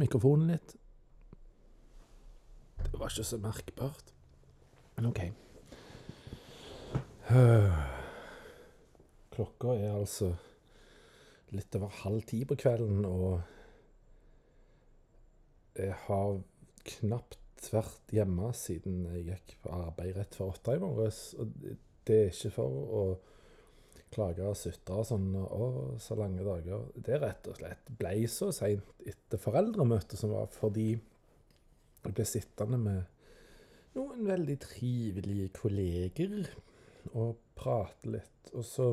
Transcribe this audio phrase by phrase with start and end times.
[0.00, 0.76] mikrofonen litt.
[2.78, 4.12] Det var ikke så merkbart.
[4.96, 5.20] Men OK.
[9.34, 10.32] Klokka er altså
[11.54, 13.40] litt over halv ti på kvelden, og
[15.78, 16.40] jeg har
[16.88, 21.20] knapt vært hjemme siden jeg gikk på arbeid rett før åtte i morges.
[21.38, 21.46] Og
[22.08, 23.02] det er ikke for å
[24.12, 26.88] klage og sutre sånn 'Å, så lange dager'.
[26.94, 30.90] Det rett og slett ble så seint etter foreldremøtet som var fordi
[32.04, 33.04] jeg ble sittende med
[33.98, 36.48] noen veldig trivelige kolleger
[37.12, 38.52] og prate litt.
[38.54, 38.88] Og så,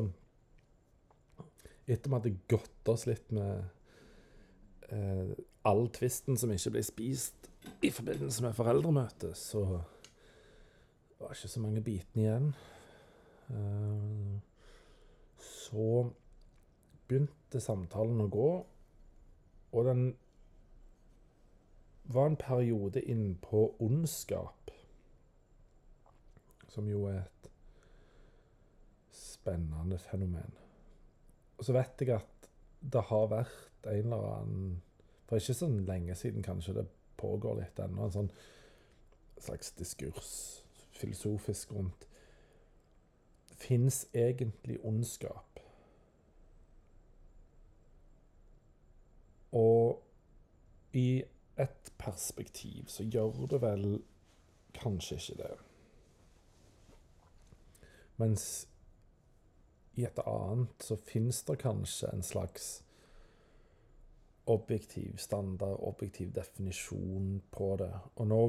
[1.86, 3.64] etter vi hadde gått oss litt med
[4.90, 5.34] eh,
[5.66, 7.50] all tvisten som ikke ble spist
[7.86, 9.64] i forbindelse med foreldremøtet, så
[11.16, 12.50] var det ikke så mange bitene igjen.
[13.54, 14.36] Eh,
[15.66, 16.06] så
[17.06, 18.50] begynte samtalen å gå,
[19.76, 20.06] og den
[22.06, 24.70] var en periode innpå ondskap,
[26.70, 27.50] som jo er et
[29.16, 30.54] spennende fenomen.
[31.56, 32.50] Og så vet jeg at
[32.80, 34.82] det har vært en eller annen
[35.26, 36.84] For ikke så lenge siden, kanskje det
[37.18, 38.28] pågår litt ennå, en sånn
[39.42, 40.28] slags diskurs
[40.94, 42.06] filosofisk rundt
[43.56, 45.60] Fins egentlig ondskap?
[49.52, 50.02] Og
[50.92, 51.24] i
[51.58, 53.86] et perspektiv så gjør det vel
[54.76, 55.52] kanskje ikke det.
[58.16, 58.68] Mens
[59.96, 62.82] i et annet så fins det kanskje en slags
[64.46, 67.92] objektiv standard, objektiv definisjon på det.
[68.16, 68.40] Og nå,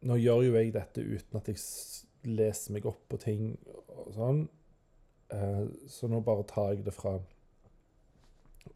[0.00, 1.58] nå gjør jo jeg dette uten at jeg
[2.28, 3.52] leser meg opp på ting
[3.96, 4.40] og sånn.
[5.32, 7.16] Eh, så nå bare tar jeg det fra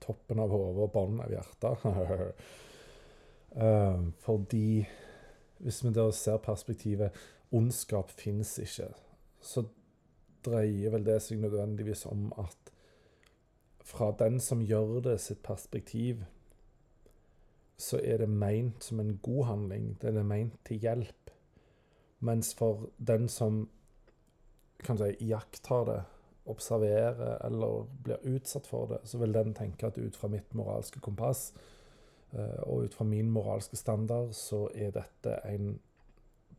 [0.05, 1.87] toppen av hodet og bånden av hjertet.
[3.65, 4.69] eh, fordi
[5.65, 7.25] hvis vi da ser perspektivet
[7.55, 8.91] ondskap fins ikke,
[9.45, 9.65] så
[10.45, 12.73] dreier vel det seg nødvendigvis om at
[13.85, 16.25] fra den som gjør det, sitt perspektiv,
[17.77, 19.91] så er det meint som en god handling.
[20.01, 21.33] Det er meint til hjelp.
[22.25, 23.65] Mens for den som
[24.85, 26.03] kan si, iakttar det,
[26.45, 31.01] observerer eller blir utsatt for det, så vil den tenke at ut fra mitt moralske
[31.01, 31.55] kompass
[32.33, 35.79] eh, og ut fra min moralske standard, så er dette en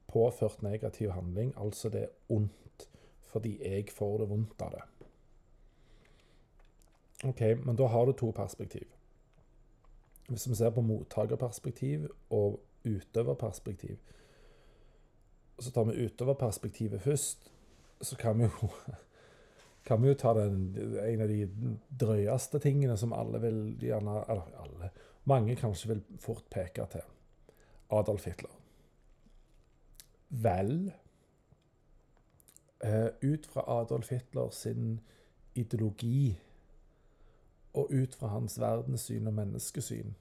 [0.10, 1.54] påført negativ handling.
[1.58, 2.90] Altså det er ondt
[3.36, 4.84] fordi jeg får det vondt av det.
[7.30, 8.88] OK, men da har du to perspektiv.
[10.28, 13.98] Hvis vi ser på mottakerperspektiv og utøverperspektiv,
[15.60, 17.52] så tar vi utoverperspektivet først,
[18.02, 18.70] så kan vi jo
[19.88, 21.46] kan vi jo ta den, en av de
[22.00, 24.90] drøyeste tingene som alle vil gjerne Eller alle.
[25.24, 27.02] Mange kanskje vil fort peke til.
[27.90, 28.52] Adolf Hitler.
[30.30, 30.92] Vel
[32.84, 35.00] eh, Ut fra Adolf Hitler sin
[35.56, 36.40] ideologi
[37.74, 40.16] og ut fra hans verdenssyn og menneskesyn,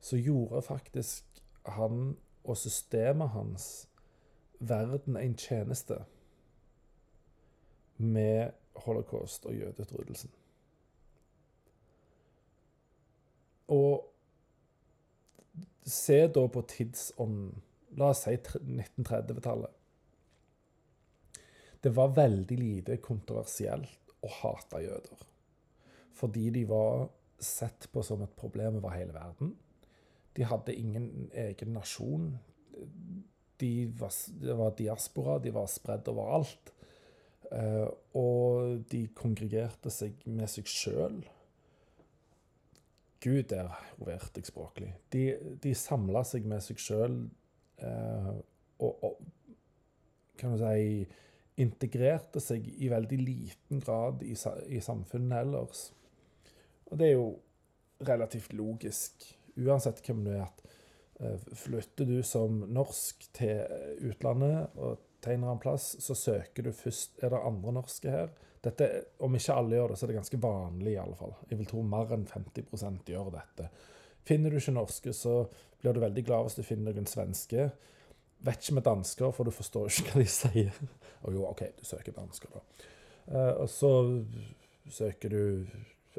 [0.00, 3.68] så gjorde faktisk han og systemet hans
[4.58, 5.98] verden en tjeneste
[7.96, 8.52] med
[8.84, 10.30] holocaust og jødeutryddelsen.
[13.68, 14.10] Og
[15.84, 17.62] se da på tidsånden.
[17.94, 19.70] La oss si 1930-tallet.
[21.84, 25.20] Det var veldig lite kontroversielt å hate jøder.
[26.16, 27.06] Fordi de var
[27.38, 29.52] sett på som et problem over hele verden.
[30.34, 32.32] De hadde ingen egen nasjon.
[33.60, 36.72] De var, det var diaspora, de var spredd overalt.
[37.54, 37.86] Uh,
[38.18, 41.20] og de kongregerte seg med seg sjøl.
[43.24, 44.90] Gud, der hoverte jeg språklig.
[45.12, 45.28] De,
[45.62, 47.20] de samla seg med seg sjøl
[47.84, 48.32] uh,
[48.82, 49.20] og, og,
[50.40, 51.04] kan du si
[51.62, 54.34] integrerte seg i veldig liten grad i,
[54.74, 55.86] i samfunnet ellers.
[56.90, 57.28] Og det er jo
[58.04, 59.28] relativt logisk,
[59.60, 60.46] uansett hvem du er.
[60.46, 60.62] at
[61.20, 63.62] uh, Flytter du som norsk til
[64.10, 68.32] utlandet og tegner en plass, så søker du først Er det andre norske her?
[68.64, 68.88] Dette,
[69.20, 71.34] om ikke alle gjør det, så er det ganske vanlig, i alle fall.
[71.50, 73.68] Jeg vil tro mer enn 50% gjør dette.
[74.24, 75.42] Finner du ikke norske, så
[75.82, 77.66] blir du veldig glad hvis du finner noen svenske.
[78.44, 80.80] Vet ikke med dansker, for du forstår ikke hva de sier.
[81.24, 82.64] Og jo, OK, du søker dansker, da.
[83.24, 83.90] Uh, og så
[84.92, 85.66] søker du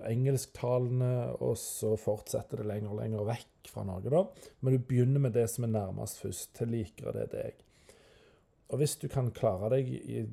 [0.04, 4.52] engelsktalende, og så fortsetter det lenger og lenger vekk fra Norge, da.
[4.60, 6.52] Men du begynner med det som er nærmest først.
[6.58, 7.62] Til likere det deg.
[8.74, 10.26] Og hvis du kan klare deg i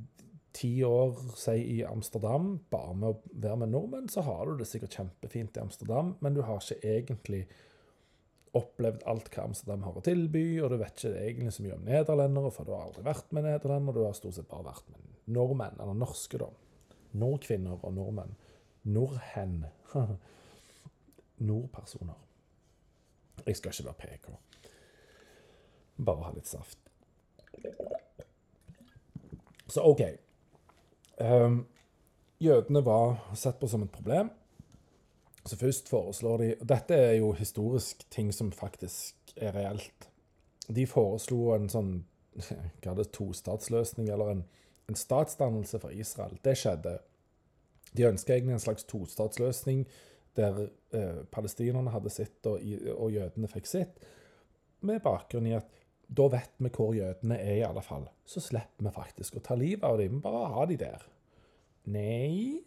[0.53, 4.69] ti år si, i Amsterdam bare med å være med nordmenn, så har du det
[4.69, 7.43] sikkert kjempefint i Amsterdam, men du har ikke egentlig
[8.57, 11.87] opplevd alt hva Amsterdam har å tilby, og du vet ikke egentlig så mye om
[11.89, 15.33] nederlendere, for du har aldri vært med nederlendere, du har stort sett bare vært med
[15.33, 16.51] nordmenn, eller norske, da.
[17.17, 18.37] Nordkvinner og nordmenn.
[18.83, 19.65] Nordhen.
[21.49, 22.19] Nordpersoner.
[23.47, 24.29] Jeg skal ikke være PK.
[26.07, 26.79] Bare ha litt saft.
[29.69, 30.03] Så OK.
[31.19, 31.67] Um,
[32.41, 34.31] jødene var sett på som et problem.
[35.45, 40.11] Så først foreslår de og Dette er jo historisk ting som faktisk er reelt.
[40.69, 41.95] De foreslo en sånn
[42.83, 44.45] hva det, tostatsløsning, eller en,
[44.89, 46.39] en statsdannelse for Israel.
[46.45, 46.99] Det skjedde.
[47.97, 49.85] De ønska egentlig en slags tostatsløsning
[50.37, 50.65] der
[50.97, 52.61] eh, palestinerne hadde sitt, og,
[52.97, 54.03] og, jødene fikk sitt,
[54.81, 55.69] med bakgrunn i at
[56.13, 58.07] da vet vi hvor jødene er, i alle fall.
[58.29, 60.21] Så slipper vi faktisk å ta livet av dem.
[60.25, 61.05] Bare ha de der.
[61.93, 62.61] Nei,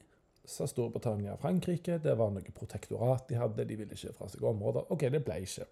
[0.50, 2.00] sa Storbritannia og Frankrike.
[2.02, 4.88] Det var noe protektorat de hadde, de ville ikke fra seg områder.
[4.94, 5.68] OK, det ble ikke.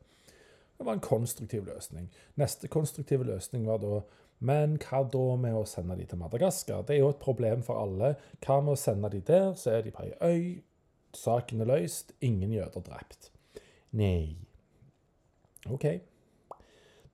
[0.78, 2.10] Det var en konstruktiv løsning.
[2.42, 4.02] Neste konstruktive løsning var da
[4.40, 6.86] Men hva da med å sende de til Madagaskar?
[6.88, 8.16] Det er jo et problem for alle.
[8.44, 10.48] Hva med å sende de der, så er de på ei øy.
[11.16, 12.16] Saken er løst.
[12.26, 13.30] Ingen jøder drept.
[13.96, 14.36] Nei.
[15.72, 15.86] OK.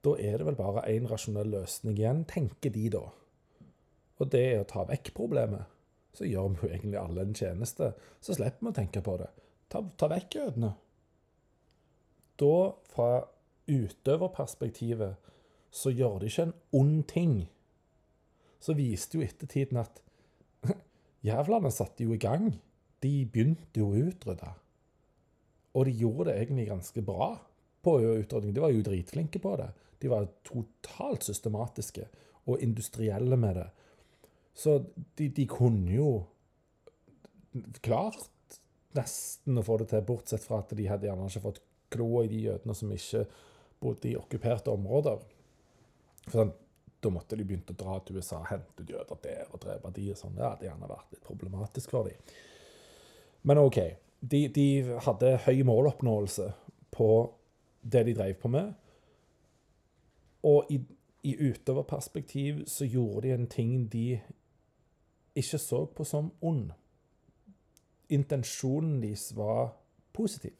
[0.05, 3.03] Da er det vel bare én rasjonell løsning igjen, tenker de da.
[4.19, 5.67] Og det er å ta vekk problemet
[6.19, 7.93] så gjør vi jo egentlig alle en tjeneste.
[8.21, 9.29] Så slipper vi å tenke på det.
[9.71, 10.73] Ta, ta vekk jødene.
[12.39, 12.55] Da,
[12.91, 13.09] fra
[13.69, 15.29] utøverperspektivet,
[15.71, 17.35] så gjør de ikke en ond ting.
[18.59, 20.01] Så viste jo ettertiden at
[21.29, 22.51] jævlene satte jo i gang.
[23.03, 24.53] De begynte jo å utrydde.
[25.77, 27.29] Og de gjorde det egentlig ganske bra
[27.85, 28.55] på utrydding.
[28.55, 29.69] De var jo dritflinke på det.
[29.99, 32.07] De var totalt systematiske
[32.49, 33.69] og industrielle med det.
[34.57, 34.79] Så
[35.15, 36.09] de, de, kunne jo
[37.85, 38.59] klart
[38.97, 41.61] nesten å få det til, bortsett fra at de hadde gjerne ikke fått
[41.93, 43.23] kloa i de jødene som ikke
[43.79, 45.21] bodde i okkuperte områder.
[46.31, 46.51] Sånn,
[46.99, 50.09] Da måtte de begynt å dra til USA, hente ut jøder der og drepe de
[50.11, 50.33] og sånn.
[50.35, 52.33] Det hadde gjerne vært litt problematisk for dem.
[53.47, 53.79] Men OK.
[54.19, 54.65] De, de
[55.05, 56.49] hadde høy måloppnåelse
[56.91, 57.07] på
[57.81, 58.73] det de drev på med.
[60.43, 60.81] Og i,
[61.23, 64.19] i utøverperspektiv så gjorde de en ting de
[65.39, 66.71] ikke så på som ond.
[68.09, 69.71] Intensjonen deres var
[70.13, 70.55] positiv.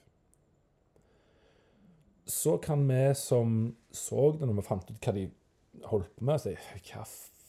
[2.26, 5.30] Så kan vi som så det når vi fant ut hva de
[5.86, 7.06] holdt på med, sier, hva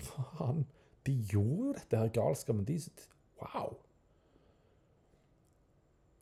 [0.06, 0.66] faen?
[1.06, 2.66] De gjorde jo dette her galskapen.
[2.68, 2.78] De
[3.40, 3.78] Wow!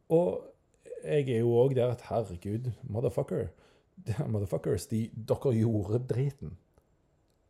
[0.09, 0.55] Og
[1.03, 3.49] jeg er jo òg der at herregud, motherfucker.
[4.33, 6.57] Motherfuckers, de, dere gjorde driten.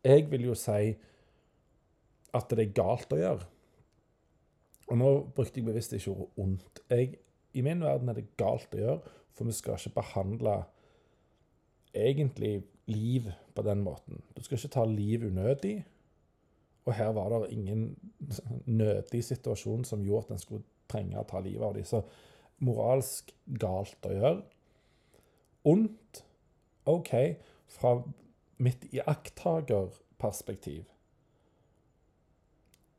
[0.03, 0.95] Jeg vil jo si
[2.33, 3.47] at det er galt å gjøre.
[4.89, 6.81] Og nå brukte jeg bevisst ikke ordet ondt.
[6.89, 7.19] Jeg,
[7.53, 10.55] I min verden er det galt å gjøre, for vi skal ikke behandle
[11.93, 13.29] egentlig liv
[13.59, 14.21] på den måten.
[14.35, 15.75] Du skal ikke ta liv unødig.
[16.87, 17.97] Og her var det ingen
[18.81, 21.85] nødig situasjon som gjorde at en skulle trenge å ta livet av dem.
[21.85, 22.01] Så
[22.65, 24.41] moralsk galt å gjøre.
[25.69, 26.23] Ondt
[26.89, 27.11] OK,
[27.69, 27.99] fra
[28.57, 30.87] mitt iakttagerperspektiv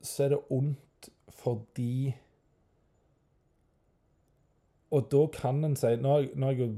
[0.01, 2.15] så er det ondt fordi
[4.91, 6.71] Og da kan en si Nå har jeg jo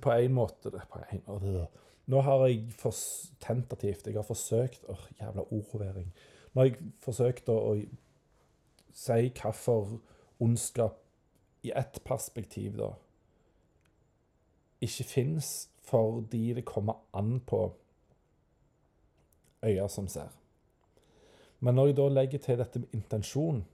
[0.00, 1.66] på en måte på en,
[2.06, 2.94] Nå har jeg for,
[3.40, 6.12] tentativt Jeg har forsøkt åh, Jævla ordhovering.
[6.52, 10.00] Nå har jeg forsøkt å, å si hvorfor
[10.42, 10.98] ondskap
[11.62, 12.90] i ett perspektiv, da,
[14.82, 17.72] ikke fins fordi det kommer an på
[19.62, 20.30] øyne som ser.
[21.60, 23.64] Men når jeg da legger til dette med intensjon,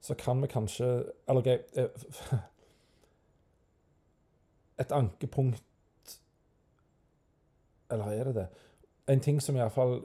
[0.00, 0.86] så kan vi kanskje
[1.28, 1.50] Eller OK
[4.80, 5.62] Et ankepunkt
[7.90, 8.48] Eller er det det?
[9.10, 10.04] En ting som iallfall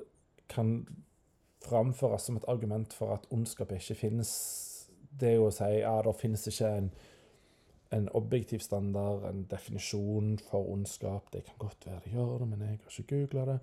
[0.49, 0.87] kan
[1.65, 4.31] framføres som et argument for at ondskap ikke finnes,
[5.19, 6.89] det er jo å si ja, det finnes ikke en,
[7.93, 11.29] en objektiv standard, en definisjon for ondskap.
[11.33, 13.59] Det kan godt være det gjør det, men jeg har ikke googla det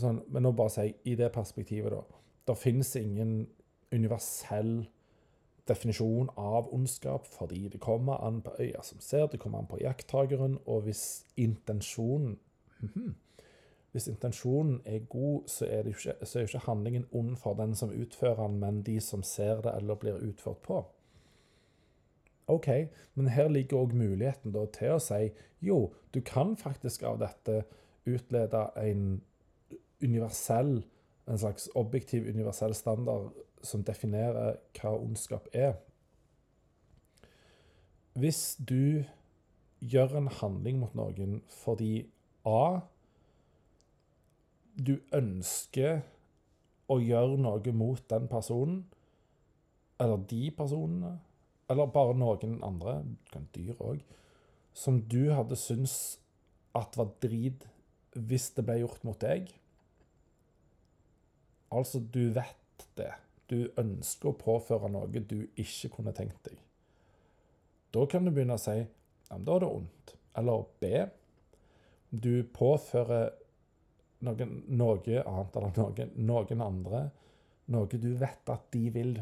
[0.00, 2.20] sånn, Men nå bare si i det perspektivet, da.
[2.48, 3.34] Det finnes ingen
[3.92, 4.80] universell
[5.72, 9.80] definisjon av ondskap, fordi det kommer an på øya som ser, det kommer an på
[9.82, 12.38] iakttakeren, og hvis intensjonen
[12.80, 13.14] mm,
[13.92, 17.90] Hvis intensjonen er god, så er, ikke, så er ikke handlingen ond for den som
[17.92, 20.78] utfører den, men de som ser det eller blir utført på.
[22.46, 22.68] OK,
[23.14, 25.28] men her ligger òg muligheten til å si
[25.60, 27.64] jo, du kan faktisk av dette
[28.08, 29.20] utlede en
[30.02, 30.80] universell
[31.26, 33.30] en slags objektiv, universell standard
[33.62, 35.76] som definerer hva ondskap er.
[38.18, 39.04] Hvis du
[39.82, 42.06] gjør en handling mot noen fordi
[42.48, 42.82] A.
[44.74, 46.00] Du ønsker
[46.90, 48.82] å gjøre noe mot den personen,
[50.02, 51.12] eller de personene,
[51.70, 53.00] eller bare noen andre,
[53.54, 54.02] dyr òg,
[54.74, 56.18] som du hadde syntes
[56.76, 57.66] at var drit
[58.16, 59.52] hvis det ble gjort mot deg.
[61.72, 63.12] Altså, du vet det.
[63.52, 66.56] Du ønsker å påføre noe du ikke kunne tenkt deg.
[67.92, 70.14] Da kan du begynne å si ja, men da er det ondt.
[70.40, 70.92] Eller B.
[72.08, 73.34] Du påfører
[74.24, 77.02] noen, noe annet eller noen, noen andre
[77.72, 79.16] noe du vet at de vil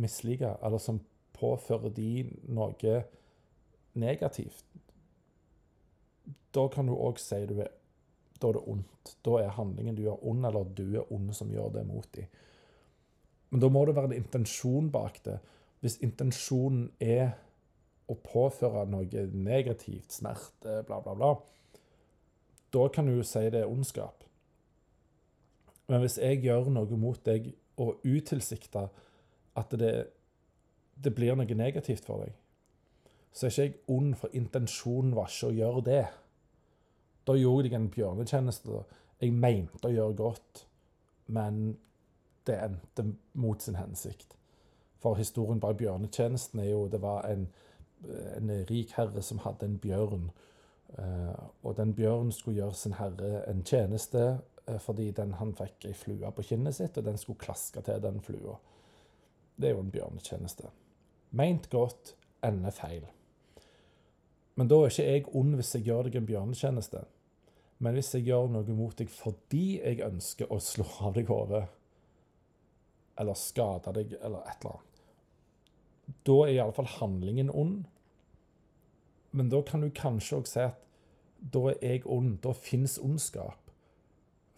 [0.00, 1.00] mislike, eller som
[1.34, 2.96] påfører de noe
[3.98, 4.66] negativt.
[6.54, 9.14] Da kan du òg si du da er det ondt.
[9.24, 12.26] Da er handlingen du gjør, ond, eller du er ond som gjør det mot dem.
[13.54, 15.36] Men da må det være en intensjon bak det.
[15.78, 17.36] Hvis intensjonen er
[18.10, 21.28] å påføre noe negativt, smerte, bla, bla, bla,
[22.74, 24.24] da kan du jo si det er ondskap.
[25.86, 28.88] Men hvis jeg gjør noe mot deg og utilsikta
[29.54, 29.92] at det,
[30.98, 32.34] det, blir noe negativt for deg,
[33.30, 36.04] så er ikke jeg ond, for intensjonen var ikke å gjøre det.
[37.22, 38.82] Da gjorde jeg en bjørnetjeneste.
[39.22, 40.66] Jeg mente å gjøre godt,
[41.30, 41.76] men
[42.46, 44.36] det endte mot sin hensikt.
[45.02, 47.48] For historien bak bjørnetjenesten er jo det var en,
[48.36, 50.30] en rik herre som hadde en bjørn.
[50.94, 54.20] Uh, og den bjørnen skulle gjøre sin herre en tjeneste
[54.68, 58.02] uh, fordi den, han fikk ei flue på kinnet sitt, og den skulle klaske til
[58.04, 58.56] den flua.
[59.56, 60.70] Det er jo en bjørnetjeneste.
[61.34, 63.04] Meint godt, ender feil.
[64.54, 67.04] Men da er ikke jeg ond hvis jeg gjør deg en bjørnetjeneste.
[67.82, 71.64] Men hvis jeg gjør noe mot deg fordi jeg ønsker å slå av deg hodet,
[73.20, 75.02] eller skade deg, eller et eller annet.
[76.28, 77.84] Da er iallfall handlingen ond.
[79.34, 80.80] Men da kan du kanskje òg si at
[81.54, 82.38] da er jeg ond.
[82.44, 83.60] Da fins ondskap.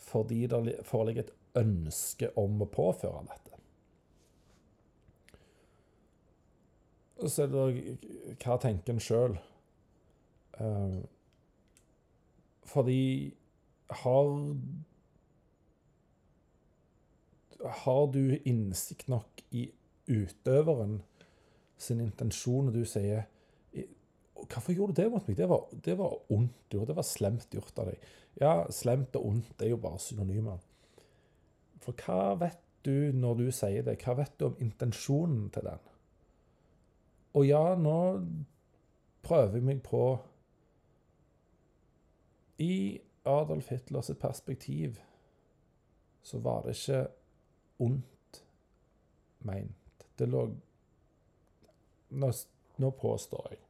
[0.06, 3.56] Fordi det foreligger et ønske om å påføre dette.
[7.16, 9.38] Og så er det hva tenker en sjøl?
[10.60, 11.00] Uh,
[12.66, 13.32] fordi
[14.02, 14.30] har
[17.64, 19.68] har du innsikt nok i
[20.06, 21.00] utøveren
[21.78, 23.26] sin intensjon, og du sier
[24.36, 26.88] 'Hvorfor gjorde du det mot meg?' Det var, det var ondt gjort.
[26.88, 27.98] Det var slemt gjort av deg.
[28.40, 30.58] Ja, slemt og ondt er jo bare synonymer.
[31.80, 33.98] For hva vet du når du sier det?
[34.04, 35.78] Hva vet du om intensjonen til den?
[37.34, 38.26] Og ja, nå
[39.22, 40.18] prøver jeg meg på
[42.58, 45.00] I Adolf Hitlers perspektiv
[46.22, 47.06] så var det ikke
[47.82, 48.42] ondt
[49.46, 50.06] meint.
[50.16, 50.46] Det lå
[52.08, 52.32] nå,
[52.76, 53.62] nå, påstår jeg.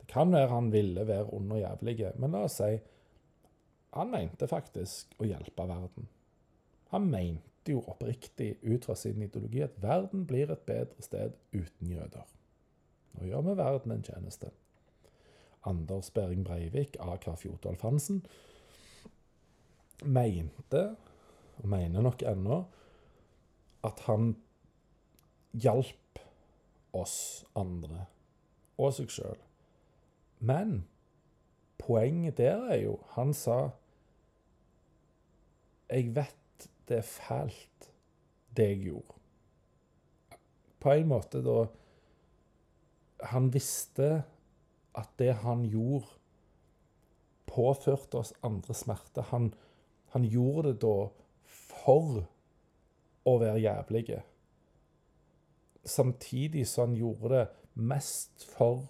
[0.00, 2.72] Det kan være han ville være ond og jævlig, men la oss si
[3.96, 6.08] han mente faktisk å hjelpe verden.
[6.92, 11.92] Han mente jo oppriktig ut fra sin ideologi at verden blir et bedre sted uten
[11.92, 12.26] jøder.
[13.16, 14.52] Nå gjør vi verden en tjeneste.
[15.68, 18.22] Anders Behring Breivik, aka Fjotolf Hansen,
[20.04, 20.84] mente,
[21.58, 22.62] og mener nok ennå,
[23.86, 24.32] at han
[25.54, 26.22] hjalp
[26.96, 28.06] oss andre
[28.78, 29.38] og seg sjøl.
[30.38, 30.82] Men
[31.82, 33.70] poenget der er jo Han sa
[35.90, 37.90] Jeg vet det er fælt,
[38.56, 39.14] det jeg gjorde.
[40.80, 41.66] På en måte da
[43.32, 44.22] Han visste
[44.98, 46.06] at det han gjorde,
[47.46, 49.22] påførte oss andre smerte.
[49.30, 49.52] Han,
[50.14, 51.08] han gjorde det da
[51.44, 52.24] for
[53.26, 54.22] å være jævlige.
[55.88, 57.44] Samtidig som han gjorde det
[57.78, 58.88] mest for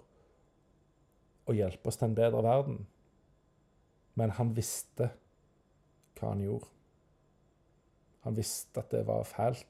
[1.49, 2.83] å hjelpe oss til en bedre verden.
[4.19, 5.13] Men han visste
[6.19, 6.69] hva han gjorde.
[8.27, 9.67] Han visste at det var fælt,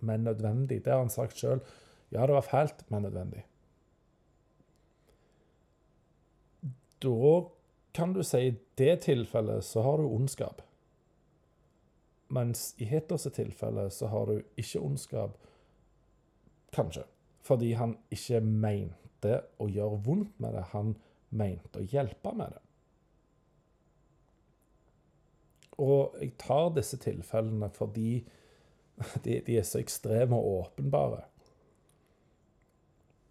[0.00, 0.82] men nødvendig.
[0.84, 1.62] Det har han sagt sjøl.
[2.12, 3.44] Ja, det var fælt, men nødvendig.
[7.02, 7.30] Da
[7.94, 10.62] kan du si i det tilfellet så har du ondskap.
[12.32, 15.36] Mens i Hitlers tilfelle så har du ikke ondskap,
[16.72, 17.04] kanskje,
[17.44, 20.94] fordi han ikke mente å gjøre vondt med det, han
[21.36, 22.62] mente å hjelpe med det.
[25.82, 28.22] Og jeg tar disse tilfellene fordi
[29.24, 31.22] de, de er så ekstreme og åpenbare.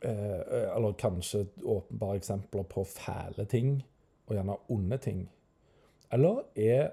[0.02, 0.40] Eh,
[0.76, 3.80] eller kanskje åpenbare eksempler på fæle ting,
[4.28, 5.26] og gjerne onde ting.
[6.12, 6.92] Eller er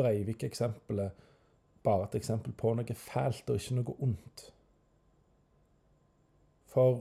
[0.00, 1.26] Breivik-eksempelet
[1.84, 4.44] bare et eksempel på noe fælt og ikke noe ondt.
[6.70, 7.00] For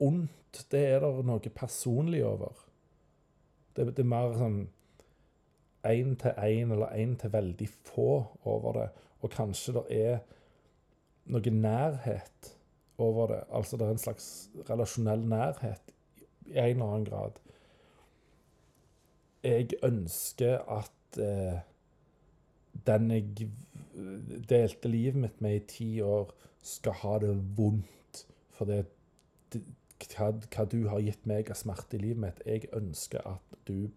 [0.00, 2.64] ondt, det er det noe personlig over.
[3.76, 4.62] Det, det er mer sånn
[5.86, 8.10] én til én eller én til veldig få
[8.44, 8.88] over det.
[9.22, 10.18] Og kanskje det er
[11.28, 12.54] noe nærhet
[12.98, 13.42] over det.
[13.50, 15.94] Altså det er en slags relasjonell nærhet
[16.46, 17.38] i en eller annen grad.
[19.44, 21.60] Jeg ønsker at eh,
[22.86, 23.48] den jeg
[24.48, 26.30] delte livet mitt med i ti år,
[26.62, 28.24] skal ha det vondt.
[28.54, 28.84] For det,
[29.52, 29.62] det
[30.06, 32.42] hva, hva, du har gitt meg av smerte i livet mitt.
[32.46, 33.90] Jeg ønsker at du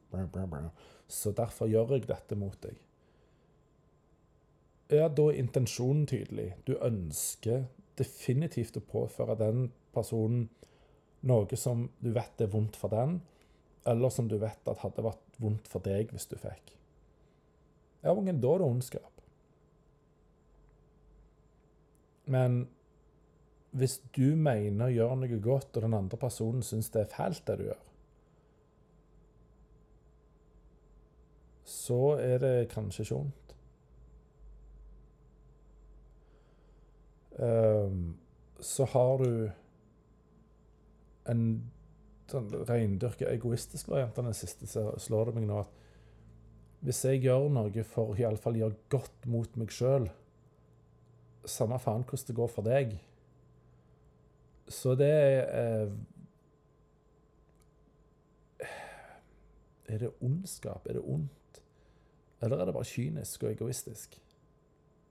[1.08, 2.78] Så derfor gjør jeg dette mot deg.
[4.92, 6.56] Er da intensjonen tydelig.
[6.68, 7.66] Du ønsker
[8.00, 10.50] definitivt å påføre den personen
[11.22, 13.22] noe som du vet er vondt for den,
[13.86, 16.81] eller som du vet at hadde vært vondt for deg hvis du fikk.
[18.02, 19.22] Ja, men da dårlig ondskap.
[22.26, 22.64] Men
[23.72, 27.46] hvis du mener å gjøre noe godt, og den andre personen syns det er fælt,
[27.48, 27.84] det du gjør,
[31.72, 33.56] så er det kanskje ikke vondt.
[37.42, 38.02] Um,
[38.62, 39.32] så har du
[41.32, 41.46] en
[42.32, 45.81] sånn reindyrka egoistisk variant av den siste, så slår det meg nå at
[46.82, 50.08] hvis jeg gjør noe for å iallfall gjøre godt mot meg sjøl,
[51.46, 52.96] samme faen hvordan det går for deg,
[54.72, 56.00] så det er eh,
[59.92, 60.86] Er det ondskap?
[60.88, 61.58] Er det ondt?
[62.42, 64.14] Eller er det bare kynisk og egoistisk?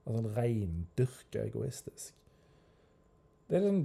[0.07, 2.15] Altså reindyrka egoistisk.
[3.51, 3.83] Det er sånn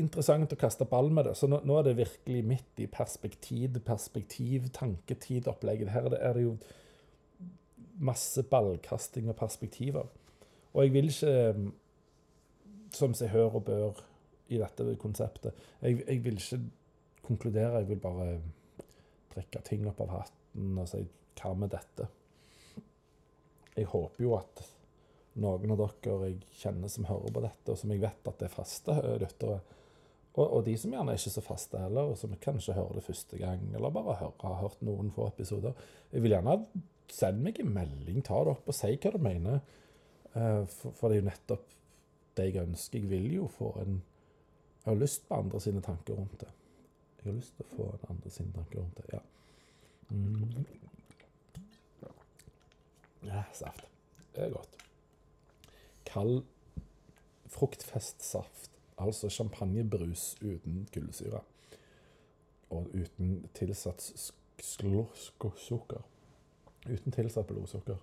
[0.00, 1.36] interessant å kaste ball med det.
[1.38, 5.92] Så nå, nå er det virkelig midt i perspektiv, perspektiv, tanketid-opplegget.
[5.94, 6.56] Her er det, er det jo
[8.02, 10.08] masse ballkasting og perspektiver.
[10.72, 11.70] Og jeg vil ikke,
[12.94, 14.02] som seg hør og bør,
[14.52, 15.56] i dette konseptet.
[15.80, 16.58] Jeg, jeg, vil ikke
[17.24, 18.26] konkludere, jeg vil bare
[19.32, 21.00] trekke ting opp av hatten og si
[21.40, 22.08] hva med dette?
[23.72, 24.64] Jeg håper jo at
[25.40, 28.50] noen av dere jeg kjenner som hører på dette, og som jeg vet at det
[28.50, 29.62] er faste lyttere,
[30.32, 33.04] og, og, de som gjerne er ikke så faste heller, og som kanskje hører det
[33.04, 35.76] første gang, eller bare hører, har hørt noen få episoder
[36.12, 36.54] Jeg vil gjerne
[37.10, 39.60] sende meg en melding, ta det opp og si hva du mener.
[40.32, 41.76] Uh, for, for, det er jo nettopp
[42.36, 42.98] det jeg ønsker.
[43.02, 44.00] Jeg vil jo få en
[44.84, 46.48] jeg har lyst på andre sine tanker rundt det.
[47.18, 49.04] Jeg har lyst til å få andre sine tanker rundt det.
[49.12, 49.20] Ja.
[50.08, 50.64] Mm.
[53.28, 53.86] ja saft.
[54.34, 54.74] Det er godt.
[56.04, 56.42] Kald
[57.46, 58.70] fruktfestsaft.
[58.98, 61.44] Altså champagnebrus uten kullsyre.
[62.70, 64.02] Og uten tilsatt
[64.62, 66.02] sukker.
[66.88, 68.00] Uten tilsatt blodsukker.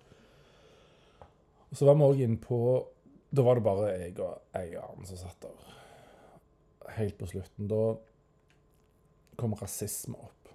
[1.69, 2.59] Og så var vi òg inne på
[3.29, 5.75] Da var det bare jeg og ei annen som satt der
[6.95, 7.93] helt på slutten, da
[9.37, 10.49] kom rasisme opp.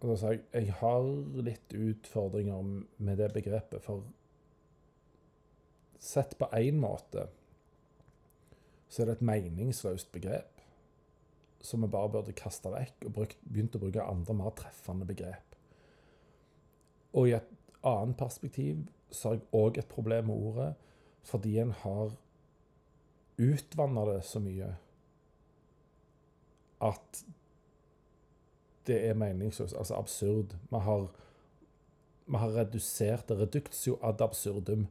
[0.00, 1.08] Og da sa jeg jeg har
[1.42, 2.70] litt utfordringer
[3.02, 4.06] med det begrepet, for
[6.00, 7.26] sett på én måte
[8.90, 10.62] så er det et meningsløst begrep
[11.62, 15.49] som vi bare burde kaste vekk og begynt å bruke andre, mer treffende begrep.
[17.12, 17.50] Og i et
[17.86, 20.70] annet perspektiv så har jeg òg et problem med ordet
[21.26, 22.14] fordi en har
[23.40, 24.70] utvanna det så mye
[26.80, 27.24] at
[28.88, 30.56] det er meningsløst, altså absurd.
[30.70, 31.06] Vi har,
[32.26, 33.36] vi har redusert det.
[33.38, 34.86] Reductio ad absurdum,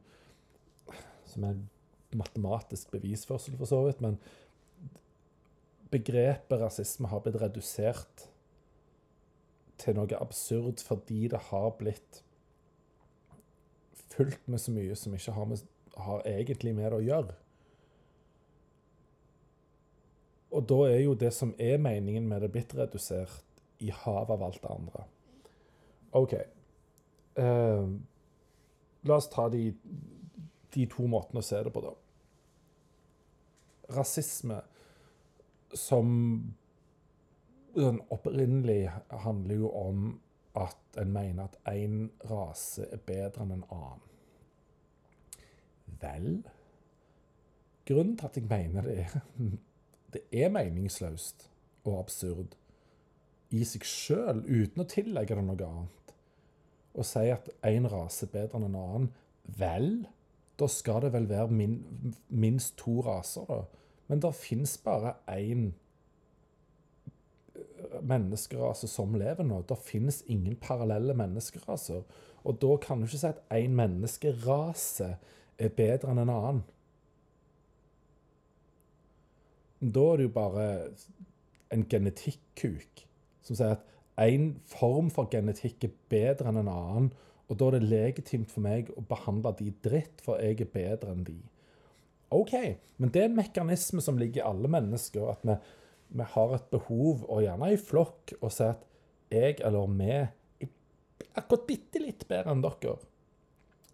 [1.26, 1.68] som er en
[2.14, 4.00] matematisk bevisførsel, for så vidt.
[4.00, 4.18] Men
[5.90, 8.29] begrepet rasisme har blitt redusert
[9.80, 12.22] til noe absurd fordi det har blitt
[14.10, 15.62] fulgt med så mye som ikke har, med,
[15.96, 17.36] har egentlig med det å gjøre.
[20.50, 23.44] Og da er jo det som er meningen med det, blitt redusert
[23.80, 25.04] i havet av alt det andre.
[26.18, 26.34] OK.
[27.38, 27.92] Eh,
[29.06, 29.68] la oss ta de,
[30.74, 31.94] de, to måtene å se det på, da.
[33.94, 34.58] Rasisme
[35.78, 36.10] som
[37.74, 38.90] den opprinnelig
[39.24, 40.20] handler jo om
[40.58, 44.06] at en mener at én rase er bedre enn en annen.
[46.00, 46.32] Vel
[47.90, 49.20] Grunnen til at jeg mener det, er
[50.14, 51.48] det er meningsløst
[51.84, 52.54] og absurd
[53.50, 56.12] i seg sjøl, uten å tillegge det noe annet.
[56.94, 59.08] Å si at én rase er bedre enn en annen,
[59.58, 59.90] vel,
[60.60, 61.80] da skal det vel være min,
[62.28, 63.64] minst to raser, da.
[64.06, 65.72] Men det fins bare én
[68.06, 69.62] menneskerase som lever nå.
[69.68, 72.02] Det finnes ingen parallelle menneskeraser.
[72.44, 75.14] Og da kan du ikke si at én menneskerase
[75.60, 76.62] er bedre enn en annen.
[79.80, 80.66] Da er det jo bare
[81.72, 83.04] en genetikkuk
[83.46, 83.86] som sier at
[84.20, 87.10] én form for genetikk er bedre enn en annen,
[87.50, 91.14] og da er det legitimt for meg å behandle de dritt, for jeg er bedre
[91.14, 91.38] enn de.
[92.30, 92.52] OK,
[93.00, 95.56] men det er en mekanisme som ligger i alle mennesker, at vi,
[96.10, 98.86] vi har et behov, og gjerne i flokk, å si at
[99.30, 100.30] jeg eller vi er
[101.38, 102.96] akkurat bitte litt bedre enn dere.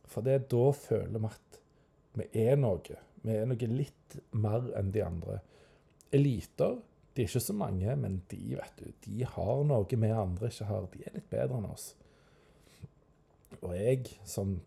[0.06, 1.60] For det er da føler vi at
[2.16, 3.00] vi er noe.
[3.26, 5.40] Vi er noe litt mer enn de andre.
[6.16, 6.78] Eliter
[7.16, 10.68] de er ikke så mange, men de vet du, de har noe vi andre ikke
[10.68, 10.88] har.
[10.92, 11.86] De er litt bedre enn oss.
[13.62, 14.58] Og jeg, som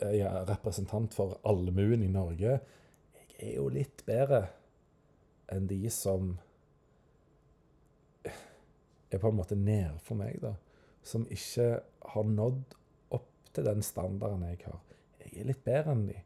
[0.00, 2.58] er representant for allmuen i Norge,
[3.18, 4.46] jeg er jo litt bedre
[5.52, 6.38] enn de som
[9.16, 10.54] er på en måte nede for meg, da.
[11.02, 11.78] Som ikke
[12.12, 12.76] har nådd
[13.16, 14.80] opp til den standarden jeg har.
[15.22, 16.18] Jeg er litt bedre enn de.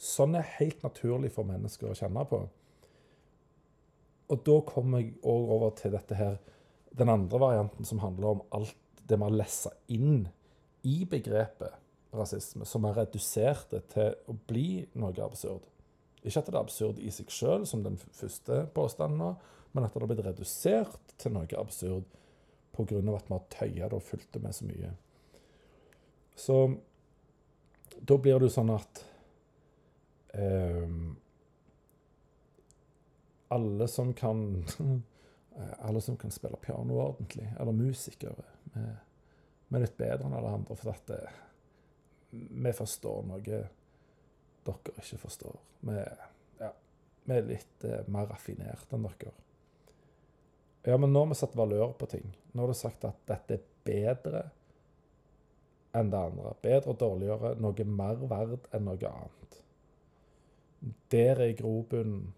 [0.00, 2.40] Sånn er helt naturlig for mennesker å kjenne på.
[4.30, 6.38] Og da kommer jeg òg over til dette her,
[6.96, 8.76] den andre varianten som handler om alt
[9.10, 10.28] det vi har lessa inn
[10.86, 11.74] i begrepet
[12.14, 15.66] rasisme, som har redusert det til å bli noe absurd.
[16.22, 19.30] Ikke at det er absurd i seg sjøl, som den første påstanden nå,
[19.72, 22.08] men at det har blitt redusert til noe absurd
[22.76, 22.98] pga.
[23.16, 24.92] at vi har tøya det og fulgt det med så mye.
[26.34, 26.58] Så
[28.00, 29.04] da blir det jo sånn at
[30.34, 30.94] eh,
[33.50, 34.64] alle som kan
[35.78, 38.44] alle som kan spille piano ordentlig, eller musikere,
[39.68, 40.76] vi er litt bedre enn alle andre.
[40.78, 41.20] For at det,
[42.30, 43.68] vi forstår noe dere
[45.00, 45.56] ikke forstår.
[45.86, 45.96] Vi,
[46.60, 46.70] ja,
[47.26, 49.34] vi er litt eh, mer raffinert enn dere.
[50.82, 52.30] Ja, men nå har vi satt valør på ting.
[52.52, 54.44] Nå har du sagt at dette er bedre
[55.96, 56.54] enn det andre.
[56.62, 57.54] Bedre og dårligere.
[57.60, 59.58] Noe mer verd enn noe annet.
[61.12, 62.30] Der er grobunnen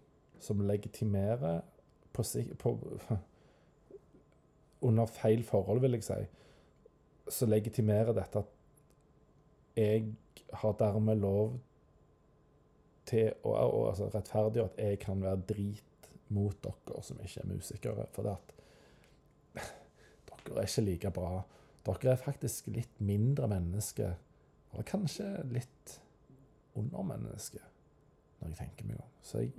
[0.43, 1.61] som legitimerer
[2.13, 2.25] på,
[2.59, 2.73] på,
[4.87, 6.17] Under feil forhold, vil jeg si,
[7.31, 10.09] så legitimerer dette at jeg
[10.59, 11.53] har dermed lov
[13.07, 15.92] til å å altså, rettferdiggjøre at jeg kan være drit
[16.33, 18.05] mot dere som ikke er musikere.
[18.15, 18.53] For det at
[20.45, 21.33] dere er ikke like bra.
[21.83, 24.13] Dere er faktisk litt mindre menneske,
[24.73, 25.99] og kanskje litt
[26.79, 27.61] undermenneske,
[28.39, 29.09] når jeg tenker meg om.
[29.21, 29.51] Så jeg,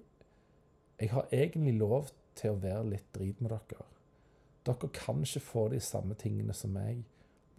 [1.00, 3.87] jeg har egentlig lov til å være litt drit med dere.
[4.64, 7.05] Dere kan ikke få de samme tingene som meg,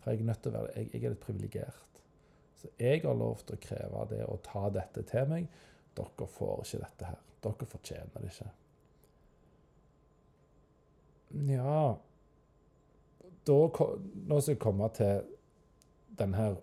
[0.02, 2.02] for jeg er nødt til å være, jeg, jeg er litt privilegert.
[2.56, 5.48] Så jeg har lov til å kreve det og ta dette til meg.
[5.96, 7.24] Dere får ikke dette her.
[7.46, 8.52] Dere fortjener det ikke.
[11.34, 11.96] Ja
[13.46, 13.58] da,
[14.26, 15.26] Nå skal jeg komme til
[16.18, 16.56] den her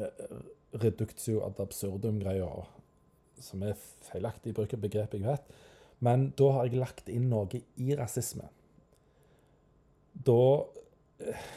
[0.00, 0.34] eh,
[0.82, 2.48] reductio ad absurdum-greia,
[3.40, 5.54] som er feilaktig bruk av begrepet, jeg vet.
[6.04, 8.48] Men da har jeg lagt inn noe i rasisme.
[10.26, 10.40] Da
[11.22, 11.48] eh,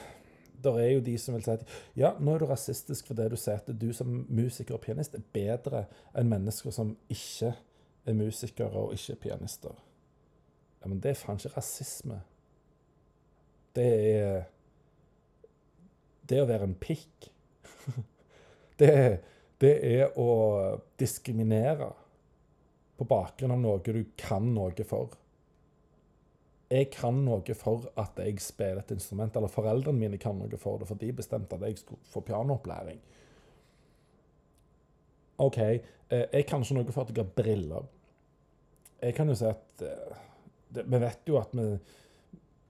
[0.61, 1.63] det er jo de som vil si at
[1.97, 5.23] ja, nå er du rasistisk fordi du sier at du som musiker og pianist er
[5.33, 5.87] bedre
[6.17, 7.55] enn mennesker som ikke
[8.05, 9.73] er musikere og ikke er pianister.
[10.81, 12.21] Ja, Men det er faen ikke rasisme.
[13.75, 14.43] Det er
[16.27, 17.27] Det å være en pikk.
[18.79, 18.93] det,
[19.59, 20.29] det er å
[20.99, 21.89] diskriminere
[22.97, 25.17] på bakgrunn av noe du kan noe for
[26.71, 30.79] jeg kan noe for at jeg spiller et instrument, eller foreldrene mine kan noe for
[30.79, 33.01] det, for de bestemte at jeg skulle få pianoopplæring.
[35.43, 37.89] OK, eh, jeg kan ikke noe for at jeg har briller.
[39.01, 40.21] Jeg kan jo si at eh,
[40.71, 41.67] det, Vi vet jo at vi,